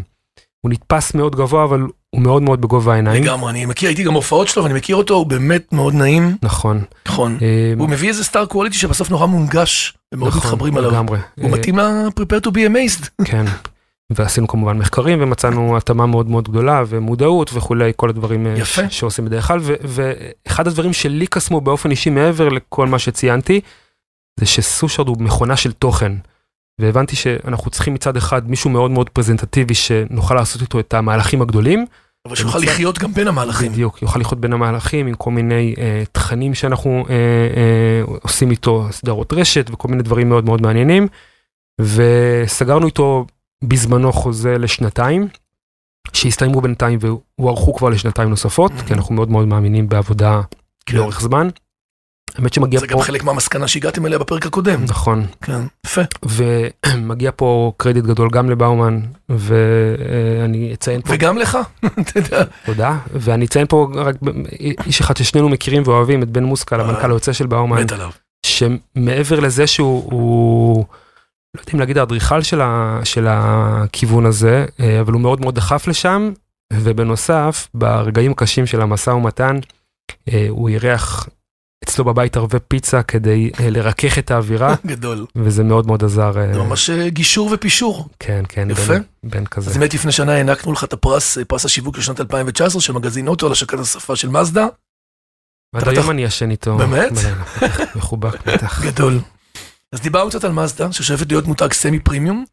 הוא 0.62 0.72
נתפס 0.72 1.14
מאוד 1.14 1.36
גבוה, 1.36 1.64
אבל 1.64 1.82
הוא 2.10 2.22
מאוד 2.22 2.42
מאוד 2.44 2.62
בגובה 2.62 2.94
העיניים. 2.94 3.24
לגמרי, 3.24 3.52
אני 3.52 3.66
מכיר, 3.66 3.90
הייתי 3.90 4.04
גם 4.04 4.14
בהופעות 4.14 4.48
שלו 4.48 4.64
ואני 4.64 4.74
מכיר 4.74 4.96
אותו, 4.96 5.14
הוא 5.14 5.26
באמת 5.26 5.74
מאוד 5.74 5.94
נעים. 5.94 6.38
נכון. 6.44 6.82
נכון. 7.06 7.38
אה, 7.42 7.74
הוא 7.80 7.90
מביא 7.90 8.10
איזה 8.10 8.24
סטאר 8.24 8.46
קואליטי 8.46 8.78
שבסוף 8.78 9.10
נורא 9.10 9.26
מונגש, 9.26 9.98
ומאוד 10.14 10.30
נכון, 10.30 10.42
מתחברים 10.42 10.78
עליו. 10.78 10.92
לגמרי. 10.92 11.20
הוא 11.38 11.50
אה, 11.50 11.58
מתאים 11.58 11.80
ל-prepare 11.80 12.48
to 12.48 12.52
be 12.52 12.58
amazed. 12.58 13.26
כן. 13.26 13.46
ועשינו 14.10 14.48
כמובן 14.48 14.78
מחקרים 14.78 15.22
ומצאנו 15.22 15.78
התאמה 15.78 16.06
מאוד 16.06 16.30
מאוד 16.30 16.50
גדולה 16.50 16.84
ומודעות 16.88 17.50
וכולי, 17.54 17.92
כל 17.96 18.10
הדברים 18.10 18.48
אה, 18.48 18.54
יפה. 18.58 18.90
שעושים 18.90 19.26
בדרך 19.26 19.48
כלל. 19.48 19.60
ואחד 19.64 20.68
הדברים 20.68 20.94
שלי 20.94 21.28
קסמו 21.28 21.62
באופן 21.62 21.92
אישי 21.92 22.10
מעבר 22.10 22.50
לכל 22.50 22.88
מה 22.88 23.00
שציינתי, 23.00 23.62
זה 24.40 24.46
שסושארד 24.46 25.08
הוא 25.08 25.18
מכונה 25.20 25.56
של 25.56 25.72
תוכן. 25.72 26.12
והבנתי 26.82 27.16
שאנחנו 27.16 27.72
צריכים 27.72 27.94
מצד 27.94 28.18
אחד 28.18 28.50
מישהו 28.50 28.70
מאוד 28.70 28.92
מאוד 28.92 29.10
פרזנטטיבי 29.10 29.74
שנוכל 29.74 30.36
לעשות 30.36 30.62
איתו 30.62 30.80
את 30.80 30.94
המהלכים 30.94 31.42
הגדולים. 31.42 31.86
אבל 32.28 32.36
שיוכל 32.36 32.58
ומצד- 32.58 32.70
לחיות 32.70 33.00
גם 33.00 33.14
בין 33.14 33.28
המהלכים. 33.28 33.72
בדיוק, 33.72 34.02
יוכל 34.02 34.20
לחיות 34.20 34.40
בין 34.42 34.54
המהלכים 34.54 35.08
עם 35.08 35.14
כל 35.14 35.32
מיני 35.32 35.76
אה, 35.78 36.04
תכנים 36.12 36.54
שאנחנו 36.54 37.06
אה, 37.10 37.16
אה, 37.16 38.16
עושים 38.22 38.52
איתו, 38.52 38.88
סדרות 38.92 39.34
רשת 39.34 39.70
וכל 39.74 39.88
מיני 39.88 40.04
דברים 40.04 40.30
מאוד 40.30 40.46
מאוד 40.46 40.62
מעניינים. 40.62 41.08
וסגרנו 41.82 42.86
איתו 42.88 43.26
בזמנו 43.64 44.14
חוזה 44.14 44.58
לשנתיים, 44.58 45.28
שהסתיימו 46.14 46.62
בינתיים 46.62 47.00
והוארכו 47.02 47.74
כבר 47.74 47.90
לשנתיים 47.90 48.30
נוספות. 48.30 48.72
כי 48.88 48.94
אנחנו 48.94 49.16
מאוד 49.16 49.30
מאוד 49.30 49.48
מאמינים 49.48 49.90
בעבודה 49.90 50.42
כן. 50.86 50.98
לאורך 50.98 51.22
זמן. 51.22 51.50
האמת 52.36 52.54
שמגיע 52.54 52.80
זה 52.80 52.88
פה, 52.88 52.94
גם 52.94 53.02
חלק 53.02 53.24
מהמסקנה 53.24 53.68
שהגעתם 53.68 54.06
אליה 54.06 54.20
בפרק 54.20 54.46
הקודם. 54.46 54.86
נכון, 54.88 55.26
כן, 55.42 55.62
יפה. 55.86 56.02
ומגיע 56.24 57.32
פה 57.36 57.72
קרדיט 57.78 58.06
גדול 58.06 58.30
גם 58.30 58.50
לבאומן, 58.50 59.00
ואני 59.30 60.74
אציין 60.74 61.02
פה 61.02 61.14
וגם 61.14 61.38
לך, 61.38 61.58
אתה 62.00 62.20
יודע. 62.20 62.44
תודה, 62.66 62.98
ואני 63.14 63.46
אציין 63.46 63.68
פה 63.68 63.92
רק 63.96 64.16
איש 64.86 65.02
אחד 65.02 65.18
ששנינו 65.18 65.50
מכירים 65.50 65.84
ואוהבים, 65.86 66.24
את 66.24 66.30
בן 66.30 66.44
מוסקל, 66.44 66.82
אה. 66.82 66.86
המנכ"ל 66.86 67.12
היוצא 67.12 67.34
של 67.34 67.48
באומן, 67.48 67.82
מת 67.82 67.92
עליו. 67.92 68.10
שמעבר 68.46 69.40
לזה 69.40 69.68
שהוא, 69.68 70.04
הוא, 70.12 70.86
לא 71.56 71.62
יודע 71.62 71.74
אם 71.74 71.80
להגיד 71.80 71.98
האדריכל 71.98 72.42
של, 72.42 72.62
של 73.04 73.28
הכיוון 73.30 74.26
הזה, 74.26 74.66
אה, 74.80 75.02
אבל 75.02 75.14
הוא 75.14 75.22
מאוד 75.22 75.42
מאוד 75.42 75.56
דחף 75.56 75.88
לשם, 75.88 76.32
ובנוסף, 76.74 77.68
ברגעים 77.74 78.32
הקשים 78.32 78.66
של 78.66 78.82
המשא 78.82 79.10
ומתן, 79.10 79.56
אה, 80.30 80.46
הוא 80.50 80.70
אירח 80.70 81.30
אצלו 81.84 82.06
בבית 82.06 82.38
ערבי 82.38 82.58
פיצה 82.68 83.04
כדי 83.04 83.52
אה, 83.60 83.70
לרכך 83.70 84.20
את 84.20 84.32
האווירה, 84.32 84.76
גדול. 84.86 85.26
וזה 85.36 85.64
מאוד 85.64 85.88
מאוד 85.88 86.04
עזר. 86.04 86.32
זה 86.34 86.60
ממש 86.60 86.90
גישור 86.90 87.50
ופישור. 87.54 88.08
כן, 88.20 88.44
כן, 88.50 88.68
יפה. 88.72 88.94
בן, 88.94 89.02
בן 89.24 89.46
כזה. 89.46 89.72
אז 89.72 89.78
באמת 89.78 89.94
לפני 89.94 90.12
שנה 90.12 90.34
הענקנו 90.34 90.74
לך 90.74 90.84
את 90.84 90.94
הפרס, 90.94 91.38
פרס 91.48 91.66
השיווק 91.66 91.98
לשנת 91.98 92.20
2019 92.20 92.82
של 92.82 92.94
מגזין 92.94 93.28
אוטו 93.28 93.46
על 93.46 93.52
השקת 93.52 93.80
השפה 93.80 94.16
של 94.16 94.30
מזדה. 94.30 94.68
עד 95.76 95.88
היום 95.88 96.12
אני 96.12 96.24
ישן 96.24 96.52
איתו. 96.52 96.78
באמת? 96.78 97.12
מחובק, 97.96 98.48
בטח. 98.48 98.86
גדול. 98.86 99.20
אז 99.96 100.02
דיברנו 100.02 100.30
קצת 100.30 100.44
על 100.44 100.52
מזדה, 100.52 100.92
ששואפת 100.92 101.26
להיות 101.30 101.46
מותג 101.46 101.74
סמי 101.74 102.00
פרימיום, 102.00 102.46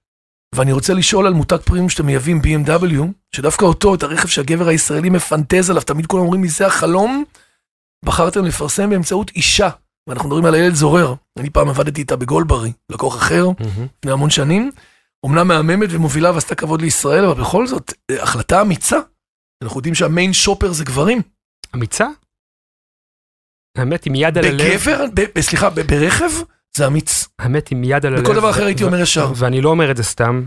ואני 0.55 0.73
רוצה 0.73 0.95
לשאול 0.95 1.27
על 1.27 1.33
מותג 1.33 1.57
פרימיום 1.57 1.89
שאתם 1.89 2.07
מייבאים 2.07 2.41
BMW, 2.41 3.03
שדווקא 3.37 3.65
אותו, 3.65 3.95
את 3.95 4.03
הרכב 4.03 4.29
שהגבר 4.29 4.69
הישראלי 4.69 5.11
מפנטז 5.11 5.71
עליו, 5.71 5.83
תמיד 5.83 6.07
כולם 6.07 6.23
אומרים 6.23 6.43
לי 6.43 6.49
זה 6.49 6.67
החלום, 6.67 7.25
בחרתם 8.05 8.45
לפרסם 8.45 8.91
באמצעות 8.91 9.31
אישה, 9.31 9.69
ואנחנו 10.09 10.29
מדברים 10.29 10.45
על 10.45 10.55
איילת 10.55 10.75
זורר. 10.75 11.15
אני 11.39 11.51
פעם 11.51 11.69
עבדתי 11.69 12.01
איתה 12.01 12.17
בגולברי, 12.17 12.73
לקוח 12.93 13.17
אחר. 13.17 13.47
לפני 13.99 14.13
המון 14.13 14.31
שנים, 14.31 14.71
אומנם 15.25 15.49
מהממת 15.49 15.89
ומובילה 15.93 16.33
ועשתה 16.33 16.55
כבוד 16.55 16.83
לישראל, 16.83 17.25
אבל 17.25 17.41
בכל 17.41 17.67
זאת, 17.67 17.93
אה, 18.11 18.23
החלטה 18.23 18.63
אמיצה. 18.63 18.99
אנחנו 19.65 19.79
יודעים 19.79 19.95
שהמיין 19.95 20.33
שופר 20.33 20.73
זה 20.73 20.85
גברים. 20.85 21.23
אמיצה? 21.75 22.07
האמת 23.79 24.07
עם 24.07 24.15
יד 24.15 24.39
על 24.39 24.45
הלב, 24.45 24.61
בגבר, 24.61 25.41
סליחה, 25.41 25.71
ברכב, 25.71 26.31
זה 26.77 26.87
אמיץ. 26.87 27.29
האמת 27.39 27.71
עם 27.71 27.85
יד 27.85 28.07
על 28.07 28.15
הלב, 28.15 28.25
בכל 28.25 28.35
דבר 28.35 28.51
אחר 28.51 28.65
הייתי 28.67 28.85
אומר 28.85 29.01
ישר. 29.01 29.33
ואני 29.37 29.61
לא 29.61 29.69
אומר 29.69 29.91
את 29.91 29.97
זה 29.97 30.03
סתם, 30.03 30.43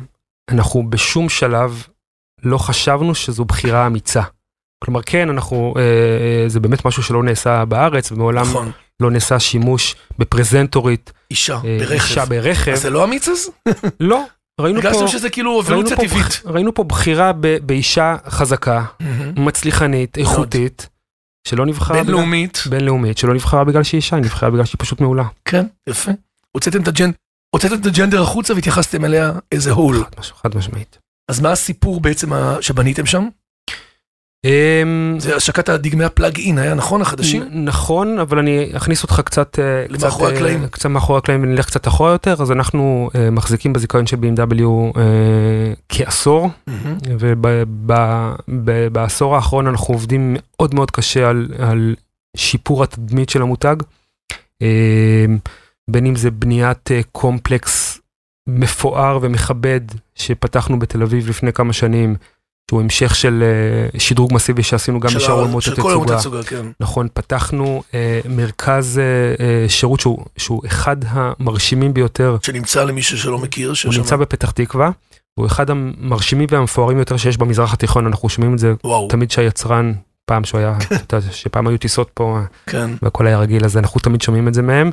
אנחנו 0.51 0.89
בשום 0.89 1.29
שלב 1.29 1.83
לא 2.43 2.57
חשבנו 2.57 3.15
שזו 3.15 3.45
בחירה 3.45 3.87
אמיצה. 3.87 4.21
כלומר 4.83 5.01
כן 5.01 5.29
אנחנו 5.29 5.73
אה, 5.77 5.81
אה, 5.81 6.49
זה 6.49 6.59
באמת 6.59 6.85
משהו 6.85 7.03
שלא 7.03 7.23
נעשה 7.23 7.65
בארץ 7.65 8.11
ומעולם 8.11 8.41
נכון, 8.41 8.71
לא 8.99 9.11
נעשה 9.11 9.39
שימוש 9.39 9.95
בפרזנטורית 10.17 11.11
אישה, 11.31 11.59
אה, 11.65 11.93
אישה 11.93 12.25
ברכב. 12.25 12.29
ברכב 12.29 12.71
אז 12.71 12.81
זה 12.81 12.89
לא 12.89 13.03
אמיץ 13.03 13.27
אז? 13.27 13.49
לא 13.99 14.23
ראינו 14.61 14.81
פה 14.81 15.07
שזה 15.07 15.29
כאילו 15.29 15.63
ראינו 15.67 15.89
פה. 15.89 16.03
ראינו 16.45 16.73
פה 16.73 16.83
בחירה 16.83 17.31
ב, 17.39 17.57
באישה 17.65 18.15
חזקה 18.27 18.83
מהמם. 18.99 19.45
מצליחנית 19.45 20.17
איכותית 20.17 20.89
שלא 21.49 21.65
נבחרה 21.65 21.93
בגלל- 21.97 22.05
בינלאומית, 22.05 22.63
בינלאומית 22.69 23.17
שלא 23.17 23.33
נבחרה 23.33 23.63
בגלל 23.63 23.83
שהיא 23.83 23.97
אישה 23.97 24.15
היא 24.15 24.23
נבחרה 24.23 24.49
בגלל 24.49 24.65
שהיא 24.65 24.79
פשוט 24.79 25.01
מעולה. 25.01 25.23
כן, 25.45 25.65
יפה. 25.89 26.11
הוצאתם 26.51 26.81
את 26.81 26.87
הג'נ- 26.87 27.13
הוצאתם 27.55 27.75
את 27.81 27.85
הג'נדר 27.85 28.21
החוצה 28.21 28.53
והתייחסתם 28.53 29.05
אליה 29.05 29.31
איזה 29.51 29.71
הול. 29.71 29.95
חד 30.03 30.19
מש- 30.19 30.31
חד 30.43 30.55
משמעית. 30.55 30.97
אז 31.31 31.39
מה 31.39 31.51
הסיפור 31.51 32.01
בעצם 32.01 32.29
שבניתם 32.61 33.05
שם? 33.05 33.27
אמ, 34.45 35.15
זה 35.19 35.35
השקת 35.35 35.69
הדגמי 35.69 36.03
הפלאג 36.05 36.39
אין, 36.39 36.57
היה 36.57 36.73
נכון 36.73 37.01
החדשים? 37.01 37.43
נכון, 37.51 38.19
אבל 38.19 38.39
אני 38.39 38.69
אכניס 38.77 39.03
אותך 39.03 39.21
קצת, 39.25 39.59
אה, 39.59 39.85
קצת, 39.87 40.03
למאחורי 40.03 40.31
אה, 40.31 40.35
הקלעים. 40.35 40.67
קצת 40.67 40.85
מאחורי 40.85 41.17
הקלעים 41.17 41.43
ונלך 41.43 41.65
קצת 41.65 41.87
אחורה 41.87 42.11
יותר, 42.11 42.35
אז 42.39 42.51
אנחנו 42.51 43.09
אה, 43.15 43.29
מחזיקים 43.29 43.73
בזיכיון 43.73 44.07
של 44.07 44.17
BMW 44.17 44.63
כעשור. 45.89 46.49
ובעשור 48.47 49.35
האחרון 49.35 49.67
אנחנו 49.67 49.93
עובדים 49.93 50.35
מאוד 50.37 50.75
מאוד 50.75 50.91
קשה 50.91 51.29
על, 51.29 51.95
שיפור 52.37 52.83
התדמית 52.83 53.29
של 53.29 53.41
המותג, 53.41 53.75
בין 55.89 56.05
אם 56.05 56.15
זה 56.15 56.31
בניית 56.31 56.89
קומפלקס 57.11 57.99
מפואר 58.47 59.19
ומכבד 59.21 59.81
שפתחנו 60.15 60.79
בתל 60.79 61.03
אביב 61.03 61.29
לפני 61.29 61.53
כמה 61.53 61.73
שנים, 61.73 62.15
שהוא 62.69 62.81
המשך 62.81 63.15
של 63.15 63.43
אה, 63.43 63.99
שדרוג 63.99 64.33
מסיבי 64.33 64.63
שעשינו 64.63 64.99
גם 64.99 65.09
בשאר 65.15 65.33
עולמות 65.33 65.63
התצוגה. 65.67 66.43
כן. 66.43 66.65
נכון, 66.79 67.07
פתחנו 67.13 67.83
אה, 67.93 68.19
מרכז 68.29 68.99
אה, 68.99 69.69
שירות 69.69 69.99
שהוא, 69.99 70.25
שהוא 70.37 70.61
אחד 70.65 70.97
המרשימים 71.07 71.93
ביותר, 71.93 72.37
אתה 72.41 72.51
למי 72.85 73.01
שלא 73.01 73.37
מכיר, 73.37 73.73
הוא 73.85 73.93
נמצא 73.93 74.15
בפתח 74.15 74.51
תקווה, 74.51 74.91
הוא 75.35 75.45
אחד 75.45 75.69
המרשימים 75.69 76.47
והמפוארים 76.51 76.97
ביותר 76.97 77.17
שיש 77.17 77.37
במזרח 77.37 77.73
התיכון, 77.73 78.07
אנחנו 78.07 78.29
שומעים 78.29 78.53
את 78.53 78.59
זה 78.59 78.73
וואו, 78.83 79.07
תמיד 79.07 79.31
שהיצרן, 79.31 79.93
פעם 80.25 80.43
שהוא 80.43 80.59
היה, 80.59 80.77
אתה 81.05 81.15
יודע, 81.15 81.31
שפעם 81.31 81.67
היו 81.67 81.77
טיסות 81.77 82.09
פה 82.13 82.39
כן. 82.65 82.91
והכל 83.01 83.27
היה 83.27 83.39
רגיל, 83.39 83.65
אז 83.65 83.77
אנחנו 83.77 83.99
תמיד 83.99 84.21
שומעים 84.21 84.47
את 84.47 84.53
זה 84.53 84.61
מהם. 84.61 84.91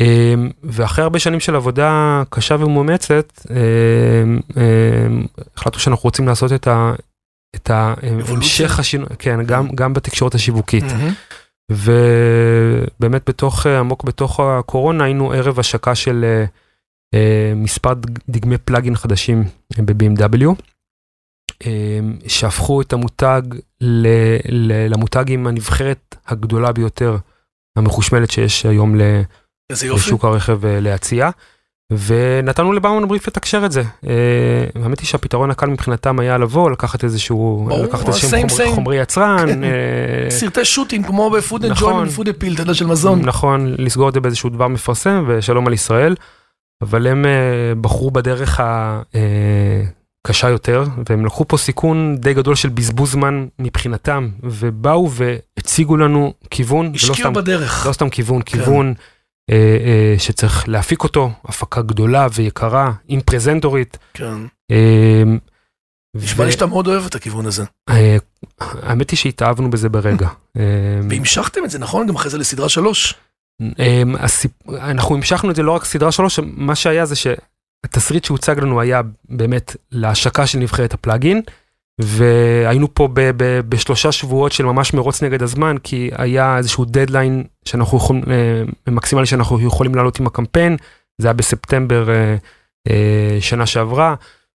אה, 0.00 0.34
ואחרי 0.62 1.02
הרבה 1.02 1.18
שנים 1.18 1.40
של 1.40 1.56
עבודה 1.56 2.22
קשה 2.30 2.54
ומאומצת, 2.54 3.32
אה, 3.50 3.56
אה, 4.56 5.06
החלטנו 5.56 5.80
שאנחנו 5.80 6.02
רוצים 6.02 6.26
לעשות 6.28 6.52
את 6.52 6.66
ה... 6.66 6.92
את 7.56 7.70
ההמשך 7.70 8.78
השינוי, 8.78 9.08
כן, 9.18 9.42
גם, 9.46 9.68
גם 9.74 9.92
בתקשורת 9.92 10.34
השיווקית. 10.34 10.84
מהמם. 10.84 11.12
ובאמת 11.72 13.28
בתוך, 13.30 13.66
אה, 13.66 13.78
עמוק 13.78 14.04
בתוך 14.04 14.40
הקורונה 14.40 15.04
היינו 15.04 15.32
ערב 15.32 15.58
השקה 15.58 15.94
של 15.94 16.24
אה, 16.24 16.44
אה, 17.14 17.52
מספר 17.56 17.94
דג- 17.94 18.18
דגמי 18.28 18.58
פלאגין 18.58 18.96
חדשים 18.96 19.44
ב-BMW, 19.84 20.46
שהפכו 22.26 22.80
את 22.80 22.92
המותג 22.92 23.42
ל, 23.80 24.06
ל, 24.48 24.92
למותג 24.94 25.24
עם 25.28 25.46
הנבחרת 25.46 26.14
הגדולה 26.26 26.72
ביותר 26.72 27.16
המחושמלת 27.78 28.30
שיש 28.30 28.66
היום 28.66 28.96
ל- 28.96 29.22
איזה 29.70 29.86
יופי. 29.86 30.06
לשוק 30.06 30.24
הרכב 30.24 30.66
אה, 30.66 30.80
להציע. 30.80 31.30
ונתנו 31.90 32.72
לבאומן 32.72 33.08
בריף 33.08 33.28
לתקשר 33.28 33.64
את 33.64 33.72
זה. 33.72 33.82
אה, 34.06 34.82
האמת 34.82 35.00
היא 35.00 35.06
שהפתרון 35.06 35.50
הקל 35.50 35.66
מבחינתם 35.66 36.20
היה 36.20 36.38
לבוא, 36.38 36.70
לקחת 36.70 37.04
איזשהו, 37.04 37.68
לקחת 37.84 38.04
same, 38.04 38.08
איזשהם 38.08 38.48
חומרי, 38.74 38.96
יצרן, 38.96 39.46
כן. 39.46 39.64
אה, 39.64 40.30
סרטי 40.30 40.64
shooting 40.64 41.06
כמו 41.06 41.30
ב 41.30 41.37
food 41.37 41.64
and 41.64 41.72
נכון. 41.72 41.92
join 41.92 42.08
ו 42.08 42.12
food 42.12 42.28
appeal, 42.28 42.54
אתה 42.54 42.62
יודע, 42.62 42.74
של 42.74 42.86
מזון. 42.86 43.20
נכון, 43.20 43.74
לסגור 43.78 44.08
את 44.08 44.14
זה 44.14 44.20
באיזשהו 44.20 44.50
דבר 44.50 44.68
מפרסם 44.68 45.24
ושלום 45.28 45.66
על 45.66 45.72
ישראל, 45.72 46.14
אבל 46.82 47.06
הם 47.06 47.26
אה, 47.26 47.74
בחרו 47.80 48.10
בדרך 48.10 48.60
הקשה 50.24 50.48
יותר, 50.48 50.84
והם 51.08 51.26
לקחו 51.26 51.48
פה 51.48 51.56
סיכון 51.56 52.16
די 52.18 52.34
גדול 52.34 52.54
של 52.54 52.68
בזבוז 52.68 53.12
זמן 53.12 53.46
מבחינתם, 53.58 54.28
ובאו 54.42 55.10
והציגו 55.10 55.96
לנו 55.96 56.32
כיוון, 56.50 56.92
השקיעו 56.94 57.32
בדרך. 57.32 57.86
לא 57.86 57.92
סתם 57.92 58.08
כיוון, 58.08 58.42
כן. 58.42 58.58
כיוון 58.58 58.86
אה, 58.86 58.92
אה, 58.92 59.19
שצריך 60.18 60.68
להפיק 60.68 61.02
אותו, 61.02 61.30
הפקה 61.44 61.82
גדולה 61.82 62.26
ויקרה, 62.34 62.92
עם 63.08 63.20
פרזנטורית. 63.20 63.98
כן. 64.14 64.38
אה, 64.70 65.22
נשמע 66.16 66.44
לי 66.44 66.52
שאתה 66.52 66.66
מאוד 66.66 66.86
אוהב 66.86 67.06
את 67.06 67.14
הכיוון 67.14 67.46
הזה. 67.46 67.64
אה, 67.88 68.16
האמת 68.60 69.10
היא 69.10 69.16
שהתאהבנו 69.16 69.70
בזה 69.70 69.88
ברגע. 69.88 70.28
אה, 70.56 70.62
והמשכתם 71.10 71.64
את 71.64 71.70
זה, 71.70 71.78
נכון? 71.78 72.06
גם 72.06 72.14
אחרי 72.14 72.30
זה 72.30 72.38
לסדרה 72.38 72.68
שלוש. 72.68 73.14
אנחנו 74.68 75.14
המשכנו 75.14 75.50
את 75.50 75.56
זה 75.56 75.62
לא 75.62 75.72
רק 75.72 75.84
סדרה 75.84 76.12
שלוש, 76.12 76.40
מה 76.42 76.74
שהיה 76.74 77.06
זה 77.06 77.14
שהתסריט 77.16 78.24
שהוצג 78.24 78.58
לנו 78.58 78.80
היה 78.80 79.00
באמת 79.28 79.76
להשקה 79.92 80.46
של 80.46 80.58
נבחרת 80.58 80.94
הפלאגין, 80.94 81.42
והיינו 82.02 82.94
פה 82.94 83.08
ב- 83.12 83.30
ב- 83.36 83.60
בשלושה 83.68 84.12
שבועות 84.12 84.52
של 84.52 84.64
ממש 84.64 84.94
מרוץ 84.94 85.22
נגד 85.22 85.42
הזמן, 85.42 85.76
כי 85.82 86.10
היה 86.16 86.58
איזשהו 86.58 86.84
דדליין 86.84 87.44
שאנחנו 87.64 87.98
יכולים, 87.98 88.22
אה, 88.30 88.92
מקסימלי 88.92 89.26
שאנחנו 89.26 89.60
יכולים 89.60 89.94
לעלות 89.94 90.20
עם 90.20 90.26
הקמפיין, 90.26 90.76
זה 91.18 91.28
היה 91.28 91.32
בספטמבר 91.32 92.10
אה, 92.10 92.36
אה, 92.88 93.38
שנה 93.40 93.66
שעברה. 93.66 94.14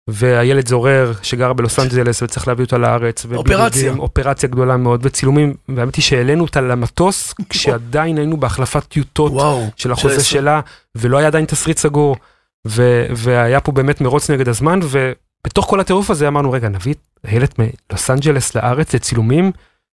והילד 0.10 0.68
זורר 0.68 1.14
שגר 1.22 1.54
בלוס 1.54 1.80
אנג'לס 1.80 2.24
וצריך 2.24 2.48
להביא 2.48 2.66
אותה 2.66 2.78
לארץ. 2.78 3.26
אופרציה. 3.36 3.94
אופרציה 4.00 4.50
גדולה 4.50 4.78
מאוד 4.78 5.00
וצילומים, 5.04 5.54
והאמת 5.70 5.96
היא 5.96 6.04
שהעלינו 6.04 6.44
אותה 6.44 6.62
למטוס 6.62 7.34
כשעדיין 7.50 8.18
היינו 8.18 8.38
בהחלפת 8.38 8.84
טיוטות 8.84 9.32
וואו. 9.32 9.70
של 9.76 9.92
החוזה. 9.92 10.24
שלה, 10.24 10.62
ולא 10.96 11.18
היה 11.18 11.28
עדיין 11.28 11.46
תסריט 11.46 11.78
סגור, 11.78 12.16
ו- 12.68 13.06
והיה 13.16 13.60
פה 13.60 13.72
באמת 13.72 14.02
מרוץ 14.02 14.30
נגד 14.30 14.50
הזמן, 14.50 14.80
ובתוך 15.46 15.66
כל 15.66 15.80
הטירוף 15.80 16.10
הזה 16.10 16.28
אמרנו, 16.28 16.52
רגע, 16.52 16.70
נביא 16.70 16.94
הילד 17.24 17.54
מלוס 17.60 18.10
אנג'לס 18.10 18.56
לארץ 18.56 18.96
לצילומים, 18.96 19.52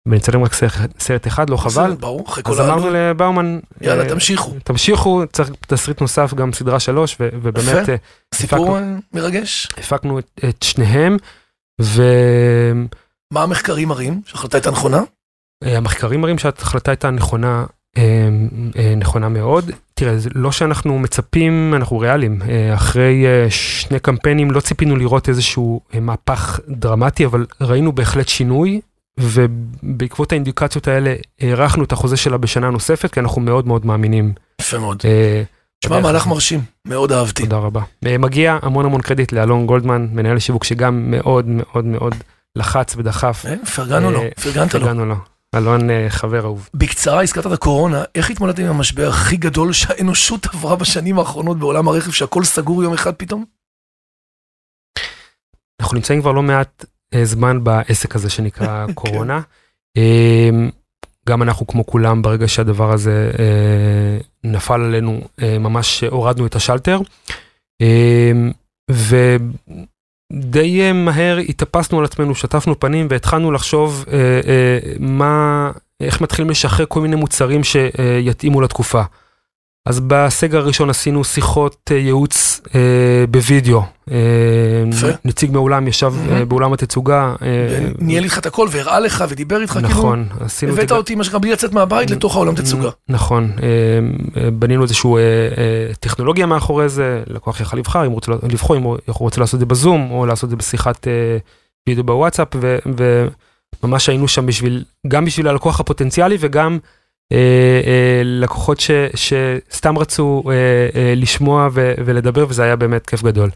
ונצלם 0.07 0.43
רק 0.45 0.53
סרט, 0.99 1.27
אחד, 1.27 1.51
לא 1.51 1.57
חבל. 1.57 1.93
ברור, 1.93 2.25
אחרי 2.29 2.43
כל 2.43 2.53
אז 2.53 2.61
אמרנו. 2.61 2.91
לבאומן, 2.93 3.59
יאללה, 3.81 4.05
אה, 4.05 4.09
תמשיכו. 4.09 4.55
תמשיכו, 4.65 5.23
צריך 5.33 5.51
תסריט 5.67 6.01
נוסף, 6.01 6.35
גם 6.35 6.53
סדרה 6.53 6.81
שלוש, 6.81 7.17
ו- 7.21 7.29
ובאמת. 7.43 7.89
אה, 7.89 7.97
סיפור. 8.35 8.79
אה, 8.79 8.95
מרגש. 9.13 9.69
הפקנו 9.79 10.19
את, 10.19 10.65
שניהם, 10.65 11.17
מה 13.33 13.43
המחקרים 13.43 13.89
מראים? 13.89 14.21
שההחלטה 14.27 14.57
הייתה 14.57 14.71
נכונה? 14.71 15.03
והמחקרים 15.65 16.21
מראים 16.21 16.39
שההחלטה 16.39 16.91
הייתה 16.91 17.11
נכונה, 17.11 17.65
אה, 17.97 18.29
אה, 18.77 18.95
נכונה 18.97 19.29
מאוד. 19.29 19.71
תראה, 20.01 20.19
זה 20.19 20.31
לא 20.35 20.53
שאנחנו 20.53 20.99
מצפים, 20.99 21.75
אנחנו 21.77 21.99
ריאליים. 21.99 22.43
אה, 22.43 22.75
אחרי 22.75 23.27
אה, 23.27 23.51
שני 23.51 23.99
קמפיינים 23.99 24.51
לא 24.51 24.61
ציפינו 24.61 24.97
לראות 24.97 25.29
איזשהו 25.29 25.81
אה, 25.95 26.01
מהפך 26.01 26.61
דרמטי, 26.69 27.25
אבל 27.25 27.47
ראינו 27.61 27.93
בהחלט 27.93 28.29
שינוי, 28.29 28.81
ובעקבות 29.21 30.33
האינדיקציות 30.33 30.89
האלה 30.89 31.15
הארכנו 31.41 31.85
את 31.85 31.93
החוזה 31.93 32.17
שלה 32.17 32.37
בשנה 32.37 32.71
נוספת, 32.71 33.13
כי 33.13 33.21
אנחנו 33.21 33.41
מאוד 33.41 33.67
מאוד 33.67 33.87
מאמינים. 33.87 34.33
יפה 34.61 34.79
מאוד. 34.79 35.03
שמע, 35.85 35.97
בדרך. 35.97 36.05
מהלך 36.05 36.27
מרשים, 36.27 36.61
מאוד 36.85 37.13
אהבתי. 37.13 37.43
תודה 37.43 37.57
רבה. 37.57 37.83
מגיע 38.19 38.59
המון 38.63 38.85
המון 38.85 39.01
קרדיט 39.01 39.33
לאלון 39.33 39.67
גולדמן, 39.67 40.09
מנהל 40.13 40.37
השיווק 40.37 40.65
שגם 40.65 41.11
מאוד 41.11 41.47
מאוד 41.49 41.85
מאוד 41.85 42.15
לחץ 42.57 42.95
ודחף. 42.97 43.45
פרגנו 43.75 44.11
לו, 44.11 44.21
פרגנת 44.43 44.75
לו. 44.75 44.81
פרגנו 44.81 45.07
לו. 45.07 45.17
אלון 45.55 45.91
אה, 45.91 46.07
חבר 46.09 46.45
אהוב. 46.45 46.69
בקצרה, 46.75 47.23
הזכרת 47.23 47.47
את 47.47 47.53
הקורונה, 47.53 48.03
איך 48.15 48.31
התמודדת 48.31 48.59
עם 48.59 48.67
המשבר 48.67 49.09
הכי 49.09 49.37
גדול 49.37 49.73
שהאנושות 49.73 50.47
עברה 50.47 50.77
בשנים 50.77 51.19
האחרונות 51.19 51.59
בעולם 51.59 51.89
הרכב, 51.89 52.11
שהכל 52.11 52.45
סגור 52.45 52.83
יום 52.83 52.93
אחד 52.93 53.15
פתאום? 53.15 53.45
אנחנו 55.81 55.95
נמצאים 55.95 56.21
כבר 56.21 56.33
לא 56.33 56.43
מעט 56.43 56.85
אה, 57.15 57.25
זמן 57.25 57.65
בעסק 57.65 58.17
הזה 58.17 58.31
שנקרא 58.31 58.87
קורונה. 58.95 59.41
אה, 59.97 60.51
גם 61.29 61.43
אנחנו 61.43 61.67
כמו 61.67 61.87
כולם 61.87 62.23
ברגע 62.23 62.49
שהדבר 62.49 62.93
הזה 62.93 63.31
נפל 64.45 64.81
עלינו 64.81 65.21
ממש 65.61 66.05
הורדנו 66.05 66.47
את 66.47 66.55
השלטר. 66.55 67.01
אה, 67.83 68.33
ודי 70.31 70.81
אה, 70.81 70.93
מהר 70.93 71.37
התאפסנו 71.37 71.99
על 71.99 72.05
עצמנו, 72.05 72.35
שטפנו 72.35 72.81
פנים 72.81 73.07
והתחלנו 73.11 73.53
לחשוב 73.53 74.05
אה, 74.13 74.19
אה, 74.19 74.79
מה, 74.99 75.71
איך 76.01 76.21
מתחילים 76.21 76.51
לשחרר 76.51 76.87
כל 76.89 77.01
מיני 77.01 77.17
מוצרים 77.17 77.65
שיתאימו 77.65 78.61
לתקופה. 78.61 79.03
אז 79.91 80.01
בסגר 80.07 80.59
הראשון 80.59 80.91
עשינו 80.91 81.25
שיחות 81.25 81.91
אה, 81.91 81.97
ייעוץ 81.97 82.61
אה, 82.75 82.81
בווידאו. 83.31 83.83
אה. 84.11 84.17
נציג 85.25 85.51
מאולם 85.51 85.89
ישב 85.89 86.13
אה, 86.17 86.27
מהמם. 86.27 86.49
באולם 86.49 86.73
התצוגה. 86.73 87.35
אה, 87.43 87.47
ניהל 87.99 88.25
איתך 88.25 88.39
את 88.39 88.47
הכל 88.47 88.69
והראה 88.71 89.01
לך 89.01 89.25
ודיבר 89.29 89.63
איתך, 89.63 89.73
כאילו, 89.73 89.89
נכון, 89.89 90.29
עשינו 90.41 90.73
את 90.73 90.79
הבאת. 90.79 90.93
אותי, 90.93 91.15
מה 91.15 91.25
שנקרא, 91.25 91.39
בלי 91.39 91.53
לצאת 91.53 91.73
מהבית 91.73 92.11
לתוך 92.11 92.37
העולם 92.37 92.55
תצוגה. 92.55 92.91
נכון, 93.09 93.51
אה, 93.63 93.69
אה, 94.43 94.51
בנינו 94.51 94.83
איזושהי 94.83 95.11
טכנולוגיה 96.01 96.47
מאחורי 96.47 96.89
זה, 96.89 97.23
לקוח 97.27 97.61
יכל 97.61 97.77
לבחר, 97.77 98.07
אם 98.07 98.13
רוצה 98.13 98.33
לבחור, 98.49 98.77
אם 98.77 98.83
הוא 98.83 98.99
רוצה 99.07 99.41
לעשות 99.41 99.55
את 99.55 99.61
זה 99.61 99.67
בזום, 99.67 100.11
או 100.11 100.27
לעשות 100.27 100.45
את 100.45 100.51
זה 100.51 100.57
בשיחת 100.57 101.09
אה, 101.09 101.39
וידאו 101.89 102.05
בוואטסאפ, 102.05 102.49
ו- 102.55 102.79
וממש 103.83 104.09
היינו 104.09 104.29
שם 104.29 104.47
בשביל, 104.47 104.85
גם 105.09 105.25
בשביל 105.25 105.49
הלקוח 105.49 105.81
הפוטנציאלי 105.81 106.37
וגם 106.41 106.73
אה, 106.73 106.79
אה, 106.83 107.00
לקוחות 108.25 108.81
ש, 108.81 108.91
שסתם 109.15 109.99
רצו 109.99 110.43
אה, 110.47 110.53
אה, 111.01 111.15
לשמוע 111.17 111.69
ולדבר, 111.75 112.47
וזה 112.49 112.63
היה 112.63 112.77
באמת 112.77 113.07
כיף 113.07 113.23
גדול. 113.23 113.51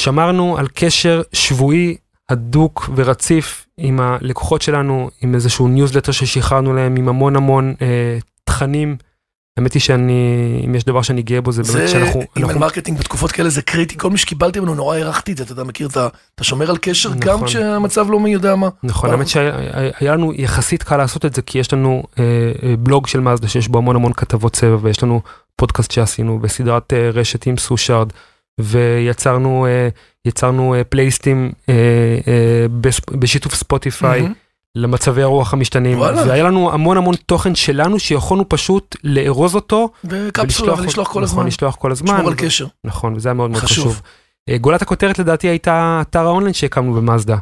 שמרנו 0.00 0.58
על 0.58 0.66
קשר 0.74 1.22
שבועי 1.32 1.96
הדוק 2.28 2.90
ורציף 2.96 3.66
עם 3.76 4.00
הלקוחות 4.00 4.62
שלנו, 4.62 5.10
עם 5.22 5.34
איזשהו 5.34 5.68
ניוזלטר 5.68 6.12
ששחררנו 6.12 6.74
להם, 6.74 6.96
עם 6.96 7.08
המון 7.08 7.36
המון 7.36 7.74
אה, 7.82 8.18
תכנים. 8.44 8.96
האמת 9.58 9.72
היא 9.72 9.80
שאני, 9.82 10.22
אם 10.66 10.74
יש 10.74 10.84
דבר 10.84 11.02
שאני 11.02 11.22
גאה 11.22 11.40
בו, 11.40 11.52
זה 11.52 11.62
באמת 11.62 11.74
זה, 11.74 11.88
שאנחנו... 11.88 12.20
אימייל 12.20 12.44
אנחנו- 12.44 12.60
marketing 12.60 12.98
בתקופות 12.98 13.32
כאלה 13.32 13.48
זה 13.48 13.62
קריטי, 13.62 13.98
כל 13.98 14.10
מי 14.10 14.18
שקיבלתי 14.18 14.60
ממנו 14.60 14.74
נורא 14.74 14.96
הערכתי 14.96 15.32
את 15.32 15.36
זה, 15.36 15.42
אתה 15.44 15.52
יודע, 15.52 15.64
מכיר 15.64 15.88
את 15.88 15.96
ה... 15.96 16.08
אתה 16.34 16.44
שומר 16.44 16.70
על 16.70 16.76
קשר 16.80 17.10
גם 17.18 17.34
נכון. 17.34 17.48
כשהמצב 17.48 18.10
לא 18.10 18.20
מי 18.20 18.30
יודע 18.30 18.54
מה. 18.54 18.68
נכון, 18.82 19.10
האמת 19.10 19.28
שהיה 19.28 19.52
היה 20.00 20.12
לנו 20.12 20.32
יחסית 20.34 20.82
קל 20.82 20.96
לעשות 20.96 21.24
את 21.24 21.34
זה, 21.34 21.42
כי 21.42 21.58
יש 21.58 21.72
לנו 21.72 22.02
אה, 22.18 22.24
אה, 22.62 22.74
בלוג 22.78 23.06
של 23.06 23.20
מאזדה 23.20 23.48
שיש 23.48 23.68
בו 23.68 23.78
המון 23.78 23.96
המון 23.96 24.12
כתבות 24.12 24.52
צבע, 24.52 24.76
ויש 24.80 25.02
לנו 25.02 25.20
פודקאסט 25.56 25.90
שעשינו, 25.90 26.38
וסדרת 26.42 26.92
אה, 26.92 27.10
רשת 27.12 27.46
עם 27.46 27.56
סושארד, 27.56 28.08
ויצרנו 28.60 29.66
אה, 29.66 29.88
יצרנו 30.24 30.74
אה, 30.74 30.84
פלייליסטים 30.84 31.52
אה, 31.68 31.74
אה, 32.28 32.66
בס- 32.80 33.00
בשיתוף 33.12 33.54
ספוטיפיי. 33.54 34.20
מהמם. 34.22 34.34
למצבי 34.76 35.22
הרוח 35.22 35.52
המשתנים, 35.52 35.98
וואלה. 35.98 36.22
והיה 36.26 36.44
לנו 36.44 36.72
המון 36.72 36.96
המון 36.96 37.14
תוכן 37.26 37.54
שלנו 37.54 37.98
שיכולנו 37.98 38.48
פשוט 38.48 38.96
לארוז 39.04 39.54
אותו, 39.54 39.90
בקפסולה 40.04 40.74
ולשלוח 40.74 41.06
כל 41.06 41.10
נכון, 41.10 41.22
הזמן. 41.22 41.46
לשלוח 41.46 41.76
כל 41.76 41.92
הזמן, 41.92 42.14
לשמור 42.14 42.28
על 42.28 42.34
קשר. 42.34 42.66
נכון, 42.84 43.14
וזה 43.14 43.28
היה 43.28 43.34
מאוד 43.34 43.50
מאוד 43.50 43.62
חשוב. 43.62 43.84
חשוב. 43.84 44.02
אה, 44.48 44.58
גולת 44.58 44.82
הכותרת 44.82 45.18
לדעתי 45.18 45.48
הייתה 45.48 45.98
אתר 46.02 46.26
האונליין 46.26 46.54
שהקמנו 46.54 46.94
במאזדה, 46.94 47.36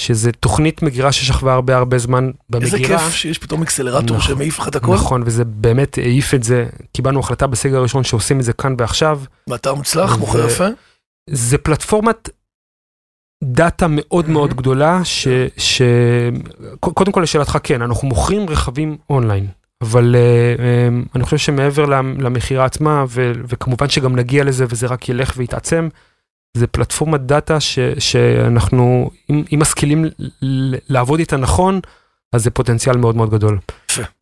שזה 0.00 0.32
תוכנית 0.32 0.82
מגירה 0.82 1.12
ששכבה 1.12 1.54
הרבה 1.54 1.76
הרבה 1.76 1.98
זמן 1.98 2.30
במגירה. 2.50 2.76
איזה 2.76 2.88
כיף 3.04 3.14
שיש 3.14 3.38
פתאום 3.38 3.62
אקסלרטור 3.62 4.16
נכון. 4.16 4.20
שמעיף 4.20 4.58
לך 4.58 4.68
את 4.68 4.76
הכל. 4.76 4.94
נכון, 4.94 5.22
וזה 5.26 5.44
באמת 5.44 5.98
העיף 5.98 6.34
את 6.34 6.42
זה, 6.42 6.66
קיבלנו 6.92 7.20
החלטה 7.20 7.46
בסגר 7.46 7.76
הראשון 7.76 8.04
שעושים 8.04 8.40
את 8.40 8.44
זה 8.44 8.52
כאן 8.52 8.74
ועכשיו. 8.78 9.20
ואתר 9.48 9.74
מוצלח, 9.74 10.16
מוכר 10.16 10.46
יפה. 10.46 10.66
זה 11.30 11.58
פלטפורמת 11.58 12.28
דאטה 13.44 13.86
מאוד 13.88 14.24
מהמם. 14.24 14.34
מאוד 14.34 14.54
גדולה, 14.54 15.00
ש, 15.04 15.28
ש... 15.56 15.82
ק- 16.80 16.88
קודם 16.94 17.12
כל 17.12 17.20
לשאלתך, 17.20 17.58
כן, 17.62 17.82
אנחנו 17.82 18.08
מוכרים 18.08 18.48
רכבים 18.48 18.96
אונליין, 19.10 19.46
אבל 19.82 20.14
uh, 20.16 20.60
um, 20.60 21.08
אני 21.14 21.24
חושב 21.24 21.36
שמעבר 21.38 21.86
למ- 21.86 22.20
למכירה 22.20 22.64
עצמה, 22.64 23.04
ו, 23.08 23.32
וכמובן 23.48 23.88
שגם 23.88 24.16
נגיע 24.16 24.44
לזה 24.44 24.64
וזה 24.68 24.86
רק 24.86 25.08
ילך 25.08 25.32
ויתעצם, 25.36 25.88
זה 26.56 26.66
פלטפורמת 26.66 27.20
דאטה 27.20 27.60
ש, 27.60 27.78
שאנחנו, 27.98 29.10
אם, 29.30 29.42
אם 29.54 29.58
משכילים 29.60 30.04
ל- 30.42 30.74
לעבוד 30.88 31.18
איתה 31.18 31.36
נכון, 31.36 31.80
אז 32.34 32.42
זה 32.44 32.50
פוטנציאל 32.50 32.96
מאוד 32.96 33.16
מאוד 33.16 33.30
גדול. 33.30 33.58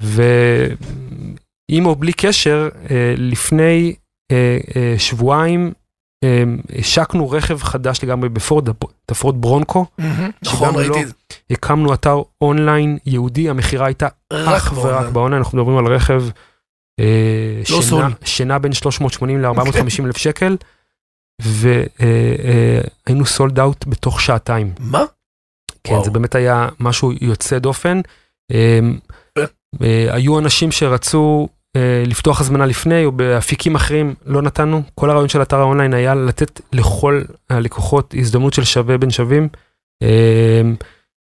ועם 0.02 1.86
או 1.86 1.94
בלי 1.96 2.12
קשר, 2.12 2.68
אה, 2.90 3.14
לפני 3.16 3.94
אה, 4.32 4.58
אה, 4.76 4.94
שבועיים 4.98 5.72
השקנו 6.78 7.30
רכב 7.30 7.62
חדש 7.62 8.04
לגמרי 8.04 8.28
בפורד, 8.28 8.68
את 8.68 9.10
הפורד 9.10 9.40
ברונקו. 9.40 9.86
נכון, 9.98 10.32
שגם 10.42 10.76
ראיתי 10.76 10.90
לא- 10.90 11.00
את 11.00 11.06
זה. 11.06 11.12
הקמנו 11.50 11.94
אתר 11.94 12.22
אונליין 12.40 12.98
ייעודי, 13.06 13.50
המכירה 13.50 13.86
הייתה 13.86 14.08
אך 14.32 14.72
ורק 14.76 15.06
באונליין. 15.08 15.42
אנחנו 15.42 15.58
מדברים 15.58 15.78
על 15.78 15.86
רכב 15.86 16.22
אה, 17.00 17.62
לא. 17.90 18.06
שינה 18.24 18.58
בין 18.58 18.72
380 18.72 19.42
ל-450 19.42 20.04
אלף 20.04 20.16
שקל, 20.16 20.56
והיינו 21.42 23.26
סולד 23.26 23.60
אאוט 23.60 23.86
בתוך 23.86 24.20
שעתיים. 24.20 24.72
מה? 24.80 25.04
כן. 25.84 26.04
זה 26.04 26.10
באמת 26.10 26.34
היה 26.34 26.68
משהו 26.80 27.12
יוצא 27.20 27.58
דופן. 27.58 28.00
אה, 28.52 28.80
כן. 29.34 29.44
אה, 29.82 30.14
היו 30.14 30.38
אנשים 30.38 30.72
שרצו 30.72 31.48
אה, 31.50 31.57
לפתוח 32.06 32.40
הזמנה 32.40 32.66
לפני, 32.66 33.04
או 33.04 33.12
באפיקים 33.12 33.74
אחרים 33.74 34.14
לא 34.26 34.42
נתנו. 34.42 34.82
כל 34.94 35.10
הרעיון 35.10 35.28
של 35.28 35.42
אתר 35.42 35.56
האונליין 35.58 35.94
היה 35.94 36.14
לתת 36.14 36.60
לכל 36.72 37.22
הלקוחות 37.50 38.14
הזדמנות 38.18 38.54
של 38.54 38.64
שווה 38.64 38.98
בין 38.98 39.10
שווים. 39.10 39.48
אה, 40.02 40.62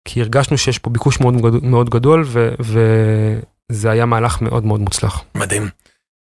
כי 0.08 0.22
הרגשנו 0.22 0.58
שיש 0.58 0.80
פה 0.80 0.90
ביקוש 0.90 1.20
מאוד 1.20 1.64
מאוד 1.64 1.90
גדול, 1.90 2.24
ו- 2.26 2.54
וזה 2.60 3.92
היה 3.92 4.06
מהלך 4.06 4.42
מאוד 4.42 4.66
מאוד 4.66 4.80
מוצלח. 4.80 5.24
מדהים. 5.36 5.70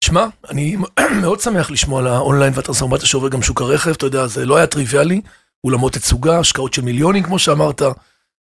שמע, 0.04 0.26
אני 0.50 0.76
מאוד 1.22 1.40
שמח 1.40 1.72
לשמוע 1.72 2.00
על 2.00 2.08
האונליין 2.08 2.54
והטרנספורמציה 2.56 3.08
שעובר 3.08 3.30
גם 3.30 3.42
שוק 3.42 3.62
הרכב, 3.62 3.92
אתה 3.92 4.06
יודע, 4.06 4.28
זה 4.28 4.46
לא 4.46 4.58
היה 4.58 4.68
טריוויאלי, 4.68 5.22
אולמות 5.64 5.94
תצוגה, 5.94 6.40
השקעות 6.40 6.74
של 6.74 6.82
מיליונים, 6.82 7.24
כמו 7.24 7.40
שאמרת. 7.40 7.82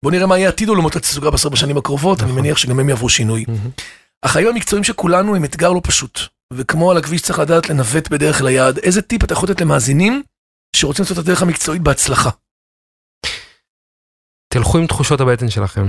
בוא 0.04 0.12
נראה 0.12 0.28
מה 0.28 0.38
יהיה 0.38 0.50
עתיד 0.50 0.70
אולמות 0.70 0.96
התצוגה 0.96 1.30
בעשר 1.32 1.50
בשנים 1.50 1.78
הקרובות, 1.78 2.20
אני 2.20 2.28
נכון. 2.28 2.42
מניח 2.42 2.58
שגם 2.58 2.80
הם 2.80 2.90
יעברו 2.90 3.10
שינוי. 3.10 3.46
החיים 4.24 4.48
המקצועיים 4.48 4.84
של 4.84 4.94
כולנו 4.94 5.36
הם 5.36 5.46
אתגר 5.46 5.72
לא 5.72 5.82
פשוט, 5.84 6.20
וכמו 6.54 6.92
על 6.92 6.98
הכביש 6.98 7.22
צריך 7.22 7.40
לדעת 7.40 7.70
לנווט 7.70 8.10
בדרך 8.10 8.42
ליעד, 8.42 8.78
איזה 8.78 9.02
טיפ 9.02 9.24
אתה 9.24 9.34
יכול 9.34 9.50
לתת 9.50 9.62
למאזינים 9.62 10.24
שרוצים 10.76 11.04
לעשות 11.04 11.18
את 11.20 11.24
הדרך 11.24 11.42
המקצועית 11.42 11.82
בהצלחה? 11.82 12.30
תלכו 14.54 14.78
עם 14.78 14.88
תחושות 14.88 15.22
הבטן 15.22 15.50
שלכם. 15.50 15.88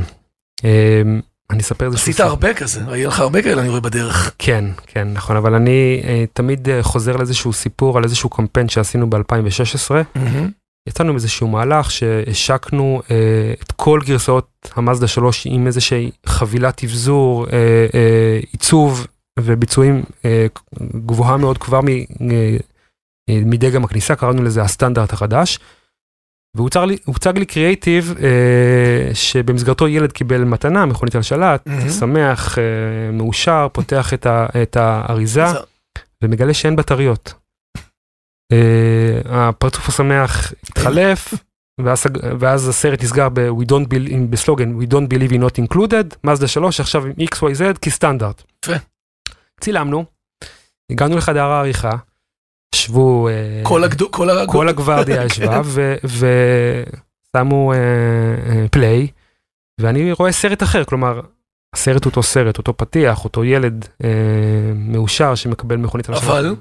אה, 0.64 1.02
אני 1.50 1.62
אספר 1.62 1.86
איזה 1.86 1.96
עשית 1.96 2.20
הרבה 2.20 2.54
כזה, 2.54 2.80
היה 2.88 3.08
לך 3.08 3.20
הרבה 3.20 3.42
כאלה 3.42 3.60
אני 3.60 3.68
רואה 3.68 3.80
בדרך. 3.80 4.34
כן, 4.38 4.64
כן, 4.86 5.12
נכון, 5.12 5.36
אבל 5.36 5.54
אני 5.54 6.02
אה, 6.04 6.24
תמיד 6.32 6.68
אה, 6.68 6.82
חוזר 6.82 7.16
לאיזשהו 7.16 7.52
סיפור 7.52 7.98
על 7.98 8.04
איזשהו 8.04 8.30
קמפיין 8.30 8.68
שעשינו 8.68 9.10
ב-2016. 9.10 10.18
יצאנו 10.86 11.08
עם 11.10 11.14
איזשהו 11.14 11.48
מהלך 11.48 11.90
שהשקנו 11.90 13.02
אה, 13.10 13.54
את 13.62 13.72
כל 13.72 14.00
גרסאות 14.04 14.48
המאזדה 14.74 15.06
3 15.06 15.46
עם 15.50 15.66
איזושהי 15.66 16.10
חבילת 16.26 16.84
אבזור, 16.84 17.46
אה, 17.46 17.86
אה, 17.94 18.40
עיצוב 18.52 19.06
וביצועים 19.38 20.02
אה, 20.24 20.46
גבוהה 21.06 21.36
מאוד 21.36 21.58
כבר 21.58 21.80
מ, 21.80 21.88
אה, 21.88 22.56
אה, 23.30 23.40
מדגם 23.44 23.84
הכניסה, 23.84 24.16
קראנו 24.16 24.42
לזה 24.42 24.62
הסטנדרט 24.62 25.12
החדש. 25.12 25.58
והוצג 26.56 26.86
לי, 26.86 27.38
לי 27.38 27.46
קריאייטיב 27.46 28.14
אה, 28.22 29.14
שבמסגרתו 29.14 29.88
ילד 29.88 30.12
קיבל 30.12 30.44
מתנה, 30.44 30.86
מכונית 30.86 31.14
על 31.14 31.22
שלט, 31.22 31.68
mm-hmm. 31.68 31.90
שמח, 31.90 32.58
אה, 32.58 32.64
מאושר, 33.12 33.68
פותח 33.72 34.14
את, 34.14 34.26
ה, 34.26 34.46
את 34.62 34.76
האריזה 34.76 35.44
ומגלה 36.22 36.54
שאין 36.54 36.76
בטריות. 36.76 37.34
אה, 38.52 39.20
הפרצוף 39.48 39.88
השמח 39.88 40.52
התחלף, 40.70 41.34
ואז, 41.80 42.04
ואז 42.40 42.68
הסרט 42.68 43.02
נסגר 43.02 43.28
ב- 43.28 43.48
we 43.48 43.64
don't 43.64 43.86
believe, 43.88 44.12
בסלוגן 44.30 44.80
We 44.80 44.84
don't 44.86 45.08
believe 45.14 45.32
in 45.32 45.40
not 45.40 45.74
included, 45.74 46.16
מזדה 46.24 46.48
3 46.48 46.80
עכשיו 46.80 47.06
עם 47.06 47.12
XYZ 47.12 47.78
כסטנדרט. 47.82 48.42
צילמנו, 49.60 50.04
הגענו 50.92 51.16
לחדר 51.16 51.44
העריכה, 51.44 51.92
ישבו, 52.74 53.28
אה, 53.28 53.62
כל, 53.64 53.84
הגדו, 53.84 54.10
כל, 54.10 54.30
הגדו... 54.30 54.52
כל 54.52 54.68
הגוורדיה 54.68 55.24
ישבה 55.26 55.60
ושמו 57.34 57.72
פליי, 58.70 59.08
ואני 59.80 60.12
רואה 60.12 60.32
סרט 60.32 60.62
אחר, 60.62 60.84
כלומר, 60.84 61.20
הסרט 61.74 62.04
הוא 62.04 62.10
אותו 62.10 62.22
סרט, 62.22 62.58
אותו 62.58 62.76
פתיח, 62.76 63.24
אותו 63.24 63.44
ילד 63.44 63.88
אה, 64.04 64.08
מאושר 64.74 65.34
שמקבל 65.34 65.76
מכונית. 65.76 66.10
אבל? 66.10 66.54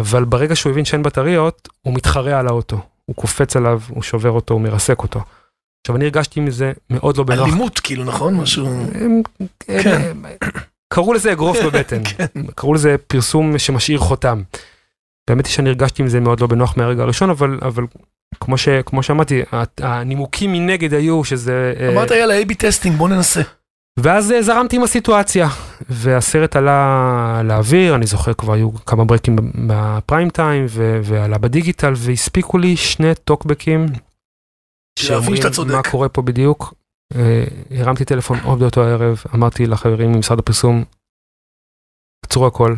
אבל 0.00 0.24
ברגע 0.24 0.56
שהוא 0.56 0.72
הבין 0.72 0.84
שאין 0.84 1.02
בטריות, 1.02 1.68
הוא 1.82 1.94
מתחרה 1.94 2.38
על 2.38 2.48
האוטו. 2.48 2.80
הוא 3.04 3.16
קופץ 3.16 3.56
עליו, 3.56 3.80
הוא 3.88 4.02
שובר 4.02 4.30
אותו, 4.30 4.54
הוא 4.54 4.60
מרסק 4.60 5.02
אותו. 5.02 5.20
עכשיו 5.84 5.96
אני 5.96 6.04
הרגשתי 6.04 6.40
מזה 6.40 6.72
מאוד 6.90 7.16
לא 7.16 7.24
בנוח. 7.24 7.48
אלימות 7.48 7.78
כאילו 7.78 8.04
נכון 8.04 8.36
משהו. 8.36 8.68
כן. 9.60 10.16
קראו 10.92 11.12
לזה 11.12 11.32
אגרוף 11.32 11.58
בבטן, 11.64 12.02
כן. 12.04 12.42
קראו 12.54 12.74
לזה 12.74 12.96
פרסום 13.06 13.58
שמשאיר 13.58 13.98
חותם. 13.98 14.42
האמת 15.30 15.46
היא 15.46 15.52
שאני 15.52 15.68
הרגשתי 15.68 16.02
עם 16.02 16.08
זה 16.08 16.20
מאוד 16.20 16.40
לא 16.40 16.46
בנוח 16.46 16.76
מהרגע 16.76 17.02
הראשון, 17.02 17.30
אבל, 17.30 17.58
אבל 17.62 17.84
כמו, 18.40 18.58
ש, 18.58 18.68
כמו 18.86 19.02
שאמרתי, 19.02 19.42
הנימוקים 19.78 20.52
מנגד 20.52 20.94
היו 20.94 21.24
שזה... 21.24 21.74
אה, 21.80 21.92
אמרת 21.92 22.10
יאללה, 22.10 22.42
A-B 22.42 22.54
testing, 22.58 22.96
בוא 22.96 23.08
ננסה. 23.08 23.40
ואז 24.02 24.32
אה, 24.32 24.42
זרמתי 24.42 24.76
עם 24.76 24.82
הסיטואציה, 24.82 25.48
והסרט 25.88 26.56
עלה 26.56 27.40
לאוויר, 27.44 27.94
אני 27.94 28.06
זוכר 28.06 28.34
כבר 28.34 28.52
היו 28.52 28.72
כמה 28.74 29.04
ברייקים 29.04 29.36
בפריים 29.68 30.30
טיים, 30.30 30.66
ועלה 31.04 31.38
בדיגיטל, 31.38 31.92
והספיקו 31.96 32.58
לי 32.58 32.76
שני 32.76 33.14
טוקבקים, 33.14 33.86
שאומרים 34.98 35.42
מה 35.66 35.82
קורה 35.90 36.08
פה 36.08 36.22
בדיוק. 36.22 36.74
אה, 37.14 37.44
הרמתי 37.70 38.04
טלפון 38.04 38.38
עוד 38.44 38.58
באותו 38.58 38.84
הערב, 38.84 39.22
אמרתי 39.34 39.66
לחברים 39.66 40.12
ממשרד 40.12 40.38
הפרסום, 40.38 40.84
עצרו 42.26 42.46
הכל, 42.46 42.74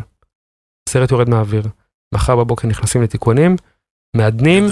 הסרט 0.89 1.11
יורד 1.11 1.29
מהאוויר, 1.29 1.63
מחר 2.13 2.35
בבוקר 2.35 2.67
נכנסים 2.67 3.01
לתיקונים, 3.01 3.55
מעדנים, 4.15 4.63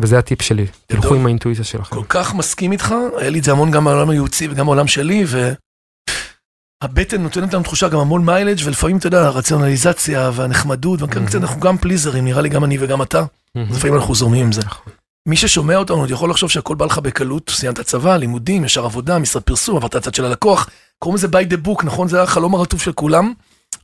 וזה 0.00 0.18
הטיפ 0.18 0.42
שלי, 0.42 0.66
תלכו 0.86 1.14
עם 1.14 1.26
האינטואיציה 1.26 1.64
שלכם. 1.64 1.96
כל 1.96 2.04
כך 2.08 2.34
מסכים 2.34 2.72
איתך, 2.72 2.94
היה 3.18 3.30
לי 3.30 3.38
את 3.38 3.44
זה 3.44 3.52
המון 3.52 3.70
גם 3.70 3.84
בעולם 3.84 4.10
הייעוצי 4.10 4.48
וגם 4.48 4.66
בעולם 4.66 4.86
שלי, 4.86 5.24
הבטן 6.82 7.22
נותנת 7.22 7.54
לנו 7.54 7.64
תחושה 7.64 7.88
גם 7.88 7.98
המון 7.98 8.24
מיילג' 8.24 8.60
ולפעמים 8.64 8.96
אתה 8.96 9.06
יודע, 9.06 9.26
הרציונליזציה 9.26 10.30
והנחמדות, 10.34 11.00
אנחנו 11.34 11.60
גם 11.60 11.78
פליזרים, 11.78 12.24
נראה 12.24 12.42
לי 12.42 12.48
גם 12.48 12.64
אני 12.64 12.76
וגם 12.80 13.02
אתה, 13.02 13.24
לפעמים 13.54 13.96
אנחנו 13.96 14.14
זורמים 14.14 14.46
עם 14.46 14.52
זה. 14.52 14.60
נכון. 14.60 14.92
מי 15.28 15.36
ששומע 15.36 15.76
אותנו 15.76 15.96
עוד 15.96 16.10
יכול 16.10 16.30
לחשוב 16.30 16.50
שהכל 16.50 16.74
בא 16.74 16.86
לך 16.86 16.98
בקלות, 16.98 17.50
סיימת 17.50 17.80
צבא, 17.80 18.16
לימודים, 18.16 18.64
ישר 18.64 18.84
עבודה, 18.84 19.18
משרד 19.18 19.42
פרסום, 19.42 19.76
עברת 19.76 19.94
הצד 19.94 20.14
של 20.14 20.24
הלקוח, 20.24 20.68
קוראים 20.98 21.16
לזה 21.16 21.26
by 21.26 21.52
the 21.52 21.66
book, 21.66 21.84
נכון? 21.84 22.08
זה 22.08 22.22
החלום 22.22 22.54
הרטוב 22.54 22.80
של 22.80 22.92
כולם, 22.92 23.32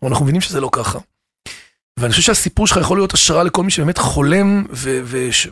אבל 0.03 0.11
אנחנו 0.11 0.25
מבינים 0.25 0.41
שזה 0.41 0.61
לא 0.61 0.69
ככה. 0.73 0.99
ואני 1.99 2.11
חושב 2.11 2.23
שהסיפור 2.23 2.67
שלך 2.67 2.77
יכול 2.77 2.99
להיות 2.99 3.15
השראה 3.15 3.43
לכל 3.43 3.65
מי 3.65 3.71
שבאמת 3.71 3.99
חולם 3.99 4.65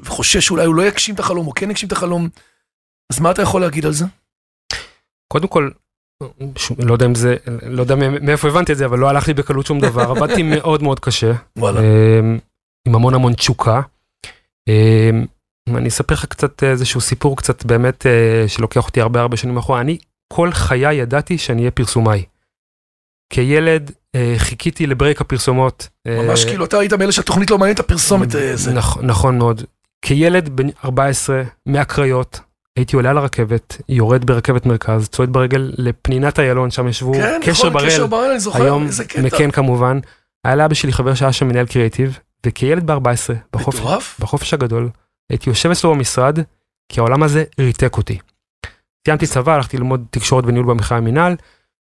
וחושש 0.03 0.47
שאולי 0.47 0.67
הוא 0.67 0.75
לא 0.75 0.83
יגשים 0.83 1.15
את 1.15 1.21
החלום 1.21 1.47
או 1.47 1.53
כן 1.55 1.71
יגשים 1.71 1.87
את 1.87 1.93
החלום. 1.93 2.29
אז 3.13 3.21
מה 3.21 3.31
אתה 3.31 3.43
יכול 3.43 3.61
להגיד 3.61 3.87
על 3.87 3.93
זה? 3.93 4.05
קודם 5.33 5.49
כל, 5.49 5.71
לא 6.79 6.93
יודע 6.93 7.07
אם 7.07 7.15
זה, 7.15 7.37
לא 7.63 7.83
יודע 7.83 7.95
מאיפה 7.95 8.49
הבנתי 8.49 8.73
את 8.73 8.77
זה, 8.79 8.85
אבל 8.87 8.99
לא 8.99 9.09
הלך 9.09 9.29
לי 9.29 9.35
בקלות 9.35 9.67
שום 9.67 9.81
דבר, 9.81 10.11
עבדתי 10.17 10.43
מאוד 10.43 10.83
מאוד 10.83 11.01
קשה. 11.01 11.33
אמ, 11.59 12.39
עם 12.89 12.95
המון 12.95 13.15
המון 13.15 13.35
תשוקה. 13.35 13.81
אמ, 14.69 15.27
אני 15.77 15.89
אספר 15.89 16.15
לך 16.15 16.25
קצת 16.25 16.65
איזשהו 16.65 17.01
סיפור 17.01 17.37
קצת 17.37 17.65
באמת 17.65 18.07
אה, 18.07 18.45
שלוקח 18.49 18.87
אותי 18.87 19.01
הרבה 19.01 19.21
הרבה 19.21 19.37
שנים 19.37 19.57
אחורה. 19.57 19.81
אני 19.81 19.99
כל 20.33 20.51
חיי 20.53 20.95
ידעתי 20.95 21.39
שאני 21.39 21.61
אהיה 21.61 21.71
פרסומאי. 21.71 22.25
כילד 23.33 23.91
אה, 24.15 24.35
חיכיתי 24.37 24.87
לברייק 24.87 25.21
הפרסומות. 25.21 25.89
ממש 26.09 26.45
כאילו 26.45 26.65
אתה 26.65 26.79
היית 26.79 26.93
מאלה 26.93 27.13
שהתוכנית 27.13 27.51
לא 27.51 27.59
מעניינת 27.59 27.81
הפרסומת. 27.81 28.35
אה, 28.35 28.55
נכון 29.03 29.39
מאוד. 29.39 29.63
כילד 30.05 30.49
בן 30.49 30.67
14 30.85 31.43
מהקריות, 31.67 32.41
הייתי 32.79 32.97
עולה 32.97 33.11
על 33.11 33.19
הרכבת, 33.19 33.83
יורד 33.89 34.25
ברכבת 34.25 34.67
מרכז, 34.67 35.09
צועד 35.09 35.33
ברגל 35.33 35.73
לפנינת 35.79 36.39
איילון, 36.39 36.71
שם 36.71 36.89
ישבו 36.89 37.13
כן, 37.15 37.41
קשר 37.43 37.53
נכון, 37.53 37.73
בראל, 37.73 37.87
קשר 37.87 38.07
בראל, 38.07 38.31
אני 38.31 38.41
זוכר, 38.41 38.63
היום 38.63 38.87
מקן 39.23 39.51
כמובן. 39.51 39.99
היה 40.45 40.57
לאבא 40.57 40.75
שלי 40.75 40.93
חבר 40.93 41.15
שהיה 41.15 41.33
שם 41.33 41.49
מנהל 41.49 41.67
קריאיטיב, 41.67 42.19
וכילד 42.47 42.91
ב-14, 42.91 43.35
בחופש, 43.53 43.81
בחופש 44.21 44.55
הגדול, 44.55 44.89
הייתי 45.31 45.51
יושב 45.51 45.71
אצלו 45.71 45.95
במשרד, 45.95 46.39
כי 46.89 47.01
העולם 47.01 47.23
הזה 47.23 47.45
ריתק 47.61 47.97
אותי. 47.97 48.19
סיימתי 49.07 49.27
צבא, 49.27 49.55
הלכתי 49.55 49.77
ללמוד 49.77 50.05
תקשורת 50.11 50.45
וניהול 50.47 50.67
במכלל 50.67 50.99
המינהל, 50.99 51.37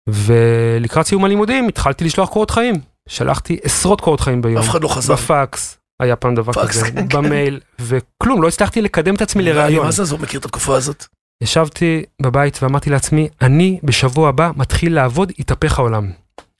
ולקראת 0.08 1.06
סיום 1.06 1.24
הלימודים 1.24 1.68
התחלתי 1.68 2.04
לשלוח 2.04 2.28
קורות 2.28 2.50
חיים. 2.50 2.74
שלחתי 3.08 3.58
עשרות 3.62 4.00
קורות 4.00 4.20
חיים 4.20 4.42
ביום. 4.42 4.58
אף 4.58 4.68
אחד 4.68 4.82
לא 4.82 4.88
חזר. 4.88 5.14
בפקס, 5.14 5.78
היה 6.00 6.16
פעם 6.16 6.34
דבר 6.34 6.52
כזה, 6.52 6.90
כן, 6.90 7.08
כן. 7.08 7.08
במייל, 7.08 7.60
וכלום, 7.78 8.42
לא 8.42 8.48
הצלחתי 8.48 8.82
לקדם 8.82 9.14
את 9.14 9.22
עצמי 9.22 9.42
לראיון. 9.42 9.84
מה 9.84 9.92
זה, 9.92 10.04
זאת 10.04 10.20
מכיר 10.20 10.40
את 10.40 10.44
התקופה 10.44 10.76
הזאת? 10.76 11.06
ישבתי 11.42 12.04
בבית 12.22 12.62
ואמרתי 12.62 12.90
לעצמי, 12.90 13.28
אני 13.42 13.80
בשבוע 13.82 14.28
הבא 14.28 14.50
מתחיל 14.56 14.94
לעבוד, 14.94 15.32
יתהפך 15.38 15.78
העולם. 15.78 16.10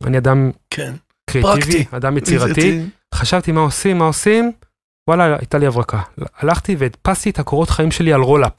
אני 0.05 0.19
אדם 0.19 0.51
כן. 0.71 0.93
קריאטיבי, 1.31 1.85
אדם 1.91 2.19
יצירתי, 2.19 2.83
חשבתי 3.15 3.53
מה 3.53 3.61
עושים, 3.61 3.99
מה 3.99 4.05
עושים, 4.05 4.53
וואלה, 5.09 5.37
הייתה 5.39 5.59
לי 5.59 5.67
הברקה. 5.67 6.01
הלכתי 6.39 6.77
והדפסתי 6.79 7.31
את 7.31 7.39
הקורות 7.39 7.71
חיים 7.71 7.91
שלי 7.91 8.13
על 8.13 8.21
roll-up. 8.21 8.53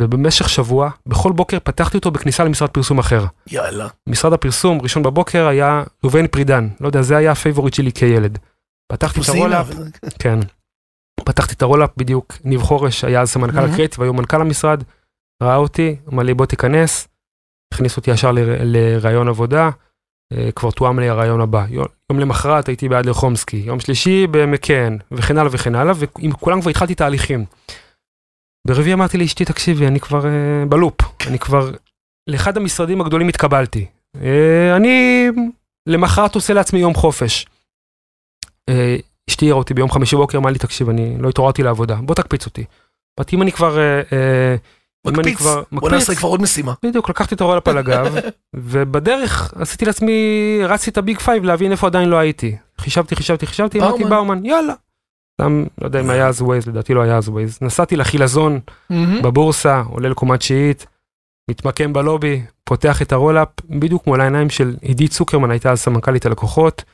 ובמשך 0.00 0.48
שבוע, 0.48 0.90
בכל 1.06 1.32
בוקר 1.32 1.58
פתחתי 1.64 1.96
אותו 1.96 2.10
בכניסה 2.10 2.44
למשרד 2.44 2.70
פרסום 2.70 2.98
אחר. 2.98 3.24
יאללה. 3.46 3.88
משרד 4.06 4.32
הפרסום, 4.32 4.80
ראשון 4.82 5.02
בבוקר, 5.02 5.46
היה 5.46 5.82
ראובן 6.04 6.26
פרידן. 6.26 6.68
לא 6.80 6.86
יודע, 6.86 7.02
זה 7.02 7.16
היה 7.16 7.32
ה 7.32 7.37
favorite 7.37 7.74
שלי 7.74 7.92
כילד. 7.92 8.38
פתחתי 8.92 9.20
את 9.20 9.28
ה 9.28 9.32
roll-up, 9.32 9.66
כן. 10.18 10.38
פתחתי 11.24 11.54
את 11.54 11.62
ה 11.62 11.65
roll-up 11.65 11.90
בדיוק, 11.96 12.34
ניב 12.44 12.62
חורש 12.62 13.04
היה 13.04 13.20
אז 13.20 13.30
סמנכ"ל 13.30 13.58
הקריאיטיב, 13.58 14.02
היום 14.02 14.16
מנכ"ל 14.16 14.40
המשרד, 14.40 14.82
ראה 15.42 15.56
אותי, 15.56 15.96
אמר 16.12 16.22
לי 16.22 16.34
בוא 16.34 16.46
תיכנס, 16.46 17.08
הכניס 17.74 17.96
אותי 17.96 18.10
ישר 18.10 18.30
לראיון 18.62 19.28
עבודה, 19.28 19.70
אה, 20.32 20.52
כבר 20.52 20.70
תואם 20.70 20.98
לי 20.98 21.08
הרעיון 21.08 21.40
הבא. 21.40 21.66
יום 21.70 22.20
למחרת 22.20 22.68
הייתי 22.68 22.88
באדלר 22.88 23.12
חומסקי, 23.12 23.56
יום 23.56 23.80
שלישי 23.80 24.26
במקן, 24.26 24.96
וכן 25.10 25.38
הלאה 25.38 25.50
וכן 25.52 25.74
הלאה, 25.74 25.94
ועם 25.96 26.32
כולם 26.32 26.60
כבר 26.60 26.70
התחלתי 26.70 26.94
תהליכים. 26.94 27.44
ברביעי 28.66 28.94
אמרתי 28.94 29.18
לאשתי, 29.18 29.44
תקשיבי, 29.44 29.86
אני 29.86 30.00
כבר 30.00 30.22
uh, 30.22 30.68
בלופ, 30.68 31.00
אני 31.26 31.38
כבר, 31.38 31.70
לאחד 32.30 32.56
המשרדים 32.56 33.00
הגדולים 33.00 33.28
התקבלתי. 33.28 33.86
Uh, 34.16 34.20
אני 34.76 35.26
למחרת 35.88 36.34
עושה 36.34 36.54
לעצמי 36.54 36.80
יום 36.80 36.94
חופש. 36.94 37.46
Uh, 38.68 39.02
אשתי 39.30 39.44
העירה 39.44 39.58
אותי 39.58 39.74
ביום 39.74 39.90
חמישי 39.90 40.16
בוקר, 40.16 40.38
אמרה 40.38 40.50
לי, 40.50 40.58
תקשיב, 40.58 40.88
אני 40.88 41.16
לא 41.18 41.28
התעוררתי 41.28 41.62
לעבודה, 41.62 41.94
בוא 41.94 42.14
תקפיץ 42.14 42.46
אותי. 42.46 42.64
באתי 43.18 43.36
אם 43.36 43.42
אני 43.42 43.52
כבר... 43.52 43.76
אה, 43.76 44.12
אה, 45.06 45.10
מקפיץ, 45.10 45.42
בוא 45.72 45.90
נעשה 45.90 46.14
כבר 46.14 46.28
עוד 46.28 46.42
משימה. 46.42 46.74
בדיוק, 46.82 47.10
לקחתי 47.10 47.34
את 47.34 47.40
ה 47.40 47.44
roll-up 47.44 47.68
על 47.68 47.78
הגב, 47.78 48.14
ובדרך 48.54 49.54
עשיתי 49.56 49.84
לעצמי, 49.84 50.12
רצתי 50.64 50.90
את 50.90 50.98
ה 50.98 51.03
big 51.03 51.18
five 51.18 51.44
להבין 51.44 51.72
איפה 51.72 51.86
עדיין 51.86 52.08
לא 52.08 52.16
הייתי. 52.16 52.56
חישבתי, 52.78 53.16
חישבתי, 53.16 53.46
חישבתי, 53.46 53.80
אמרתי 53.80 54.04
באומן, 54.04 54.44
יאללה, 54.44 54.74
סתם, 55.40 55.64
לא 55.80 55.86
יודע 55.86 56.00
אם 56.00 56.10
היה 56.10 56.28
אז 56.28 56.42
ווייז, 56.42 56.66
לדעתי 56.66 56.94
לא 56.94 57.02
היה 57.02 57.16
אז 57.16 57.28
ווייז. 57.28 57.58
נסעתי 57.62 57.96
לחילזון 57.96 58.60
בבורסה, 59.22 59.80
עולה 59.80 60.08
לקומה 60.08 60.38
תשיעית, 60.38 60.86
מתמקם 61.50 61.92
בלובי, 61.92 62.42
פותח 62.64 63.02
את 63.02 63.12
ה 63.12 63.16
roll-up, 63.16 63.48
בדיוק 63.70 64.06
מול 64.06 64.20
העיניים 64.20 64.50
של 64.50 64.76
עידית 64.80 65.10
צוקרמן, 65.10 65.50
הייתה 65.50 65.70
אז 65.70 65.80
סמנכ"לית 65.80 66.26
הלקוחות, 66.26 66.84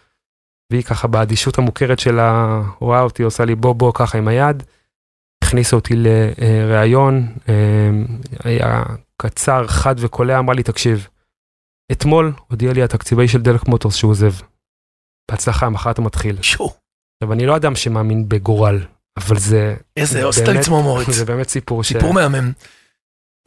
והיא 0.70 0.82
ככה 0.82 1.08
באדישות 1.08 1.58
המוכרת 1.58 1.98
שלה, 1.98 2.60
רואה 2.78 3.00
אותי, 3.00 3.22
עושה 3.22 3.44
לי 3.44 3.54
בוא 3.54 3.72
בוא 3.72 3.92
ככה 3.94 4.18
עם 4.18 4.28
היד, 4.28 4.62
הכניסה 5.44 5.76
אותי 5.76 5.94
לראיון, 5.96 7.26
אה, 7.48 7.90
היה 8.44 8.82
קצר, 9.22 9.66
חד 9.66 9.94
וקולע, 9.98 10.38
אמרה 10.38 10.54
לי, 10.54 10.62
תקשיב, 10.62 11.08
אתמול 11.92 12.32
הודיע 12.48 12.72
לי 12.72 12.82
התקציבי 12.82 13.28
של 13.28 13.42
דלק 13.42 13.68
מוטורס 13.68 13.94
שהוא 13.94 14.10
עוזב. 14.10 14.32
בהצלחה, 15.30 15.68
מחר 15.68 15.90
אתה 15.90 16.02
מתחיל. 16.02 16.42
שו, 16.42 16.64
עכשיו, 16.64 17.32
אני 17.32 17.46
לא 17.46 17.56
אדם 17.56 17.76
שמאמין 17.76 18.28
בגורל, 18.28 18.80
אבל 19.16 19.38
זה... 19.38 19.74
איזה 19.96 20.28
עשית 20.28 20.48
לי 20.48 20.60
צמרמורת. 20.60 21.06
זה 21.18 21.24
באמת 21.24 21.48
סיפור 21.48 21.84
ש... 21.84 21.88
סיפור 21.88 22.14
מהמם. 22.14 22.52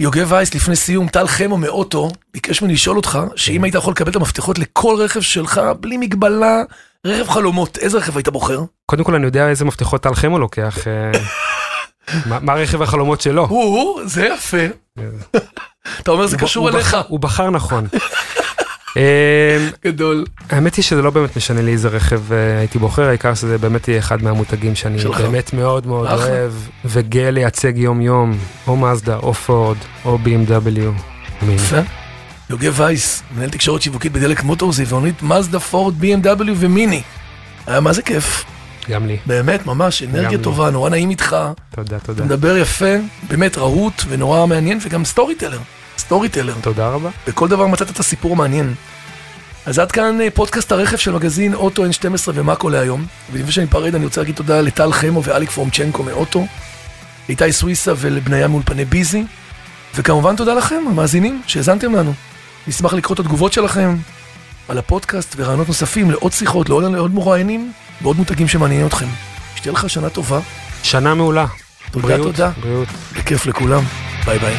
יוגב 0.01 0.31
וייס 0.31 0.55
לפני 0.55 0.75
סיום, 0.75 1.07
טל 1.07 1.27
חמו 1.27 1.57
מאוטו, 1.57 2.11
ביקש 2.33 2.61
ממני 2.61 2.73
לשאול 2.73 2.97
אותך, 2.97 3.19
שאם 3.35 3.57
כן. 3.57 3.63
היית 3.63 3.75
יכול 3.75 3.93
לקבל 3.93 4.11
את 4.11 4.15
המפתחות 4.15 4.59
לכל 4.59 4.95
רכב 4.99 5.21
שלך, 5.21 5.61
בלי 5.79 5.97
מגבלה, 5.97 6.63
רכב 7.07 7.29
חלומות, 7.29 7.77
איזה 7.77 7.97
רכב 7.97 8.17
היית 8.17 8.29
בוחר? 8.29 8.61
קודם 8.85 9.03
כל, 9.03 9.15
אני 9.15 9.25
יודע 9.25 9.49
איזה 9.49 9.65
מפתחות 9.65 10.03
טל 10.03 10.13
חמו 10.13 10.39
לוקח. 10.39 10.77
מה 12.25 12.53
רכב 12.53 12.81
החלומות 12.81 13.21
שלו? 13.21 13.47
או, 13.49 13.99
זה 14.05 14.25
יפה. 14.25 14.57
אתה 15.99 16.11
אומר 16.11 16.27
זה 16.27 16.35
הוא 16.35 16.41
קשור 16.41 16.69
הוא 16.69 16.75
אליך. 16.75 16.97
הוא 17.07 17.19
בחר 17.19 17.49
נכון. 17.49 17.87
אה, 18.97 19.67
גדול. 19.85 20.25
האמת 20.49 20.75
היא 20.75 20.83
שזה 20.83 21.01
לא 21.01 21.09
באמת 21.09 21.37
משנה 21.37 21.61
לי 21.61 21.71
איזה 21.71 21.87
רכב 21.87 22.33
אה, 22.33 22.57
הייתי 22.59 22.79
בוחר, 22.79 23.07
העיקר 23.07 23.33
שזה 23.33 23.57
באמת 23.57 23.87
יהיה 23.87 23.99
אחד 23.99 24.23
מהמותגים 24.23 24.75
שאני. 24.75 24.97
באמת 25.03 25.53
מאוד 25.53 25.87
מאוד. 25.87 26.07
אוהב, 26.07 26.53
וגאה 26.85 27.31
לייצג 27.31 27.77
יום 27.77 28.01
יום, 28.01 28.37
או 28.67 28.77
מזדה, 28.77 29.17
או 29.17 29.33
פורד, 29.33 29.77
או 30.05 30.17
BMW. 30.25 30.79
יפה. 31.47 31.77
יוגב 32.49 32.73
וייס, 32.77 33.23
מנהל 33.35 33.49
תקשורת 33.49 33.81
שיווקית 33.81 34.11
בדלק 34.11 34.43
מוטורס, 34.43 34.79
יבואנית 34.79 35.23
מזדה, 35.23 35.59
פורד, 35.59 35.93
BMW 36.01 36.43
ומיני. 36.55 37.01
היה 37.67 37.79
מה 37.79 37.93
זה 37.93 38.01
כיף, 38.01 38.45
גם 38.89 39.07
לי. 39.07 39.17
באמת, 39.25 39.65
ממש, 39.65 40.03
אנרגיה 40.03 40.37
לי. 40.37 40.43
טובה, 40.43 40.69
נורא 40.69 40.89
נעים 40.89 41.09
איתך, 41.09 41.35
תודה, 41.75 41.95
אתה 41.97 42.05
תודה. 42.05 42.23
מדבר 42.25 42.57
יפה, 42.57 42.95
באמת 43.29 43.57
רהוט 43.57 44.03
ונורא 44.07 44.45
מעניין, 44.45 44.79
וגם 44.81 45.05
storyteller, 45.05 45.59
storyteller. 45.97 46.53
תודה 46.61 46.89
רבה. 46.89 47.09
בכל 47.27 47.47
דבר 47.47 47.67
מצאת 47.67 47.89
את 47.89 47.99
הסיפור 47.99 48.31
המעניין. 48.31 48.73
אז 49.65 49.79
עד 49.79 49.91
כאן 49.91 50.21
אה, 50.21 50.27
פודקאסט 50.33 50.71
הרכב 50.71 50.97
של 50.97 51.11
מגזין 51.11 51.53
אוטו 51.53 51.85
N12 51.85 52.31
ומאקו 52.33 52.69
להיום. 52.69 53.05
ולפני 53.31 53.51
שאני 53.51 53.65
אפרד 53.65 53.95
אני 53.95 54.05
רוצה 54.05 54.21
להגיד 54.21 54.35
תודה 54.35 54.61
לטל 54.61 54.91
חמו 54.91 55.23
ואליק 55.23 55.49
פרומצ'נקו 55.49 56.03
מאוטו, 56.03 56.47
לאיתי 57.29 57.51
סוויסה 57.51 57.93
ולבניה 57.97 58.47
מאולפני 58.47 58.85
ביזי, 58.85 59.23
וכמובן 59.95 60.35
תודה 60.35 60.53
לכם, 60.53 60.83
המאזינים, 60.89 61.41
שהאזנתם 61.47 61.95
לנו. 61.95 62.13
נשמח 62.67 62.93
לקרוא 62.93 63.13
את 63.13 63.19
התגובות 63.19 63.53
שלכם 63.53 63.95
על 64.67 64.77
הפודקאסט 64.77 65.33
ורעיונות 65.37 65.67
נוספים 65.67 66.11
לעוד 66.11 66.31
שיחות, 66.31 66.69
לעוד, 66.69 66.83
לעוד 66.83 67.13
מרואיינים 67.13 67.71
ועוד 68.01 68.17
מותגים 68.17 68.47
שמעניינים 68.47 68.87
אתכם. 68.87 69.07
שתהיה 69.55 69.73
לך 69.73 69.89
שנה 69.89 70.09
טובה, 70.09 70.39
שנה 70.83 71.13
מעולה. 71.15 71.45
תודה 71.91 72.07
בריאות, 72.07 72.35
תודה, 72.35 72.51
בריאות. 72.61 72.87
בכיף 73.13 73.45
לכולם, 73.45 73.83
ביי 74.25 74.39
ביי. 74.39 74.55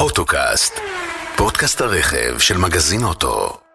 אוטוקאסט, 0.00 0.72
פודקאסט 1.36 1.80
הרכב 1.80 2.38
של 2.38 2.58
מגזין 2.58 3.04
אוטו. 3.04 3.67